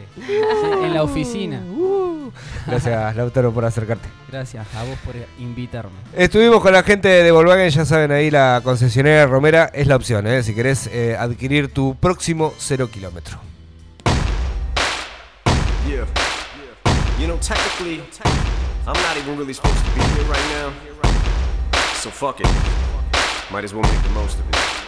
En 0.81 0.93
la 0.93 1.03
oficina. 1.03 1.59
Uh. 1.59 2.31
Gracias, 2.65 3.15
Lautaro, 3.17 3.51
por 3.51 3.65
acercarte. 3.65 4.07
Gracias 4.31 4.65
a 4.75 4.83
vos 4.83 4.97
por 5.03 5.15
invitarme. 5.39 5.97
Estuvimos 6.15 6.61
con 6.61 6.71
la 6.71 6.83
gente 6.83 7.09
de 7.09 7.31
Volkswagen, 7.31 7.69
ya 7.69 7.85
saben, 7.85 8.11
ahí 8.11 8.31
la 8.31 8.61
concesionaria 8.63 9.25
Romera 9.25 9.69
es 9.73 9.87
la 9.87 9.97
opción, 9.97 10.25
¿eh? 10.27 10.41
si 10.41 10.55
querés 10.55 10.87
eh, 10.87 11.17
adquirir 11.19 11.73
tu 11.73 11.95
próximo 11.95 12.53
cero 12.57 12.89
kilómetro. 12.89 13.39
You 17.23 17.29
know, 17.29 17.37
technically, 17.37 18.03
I'm 18.85 19.01
not 19.01 19.15
even 19.15 19.37
really 19.37 19.53
supposed 19.53 19.77
to 19.77 19.91
be 19.95 20.01
here 20.01 20.25
right 20.25 20.45
now. 20.49 20.73
So 21.93 22.09
fuck 22.09 22.41
it. 22.41 22.47
Might 23.49 23.63
as 23.63 23.73
well 23.73 23.81
make 23.81 24.03
the 24.03 24.09
most 24.09 24.37
of 24.39 24.49
it. 24.49 24.82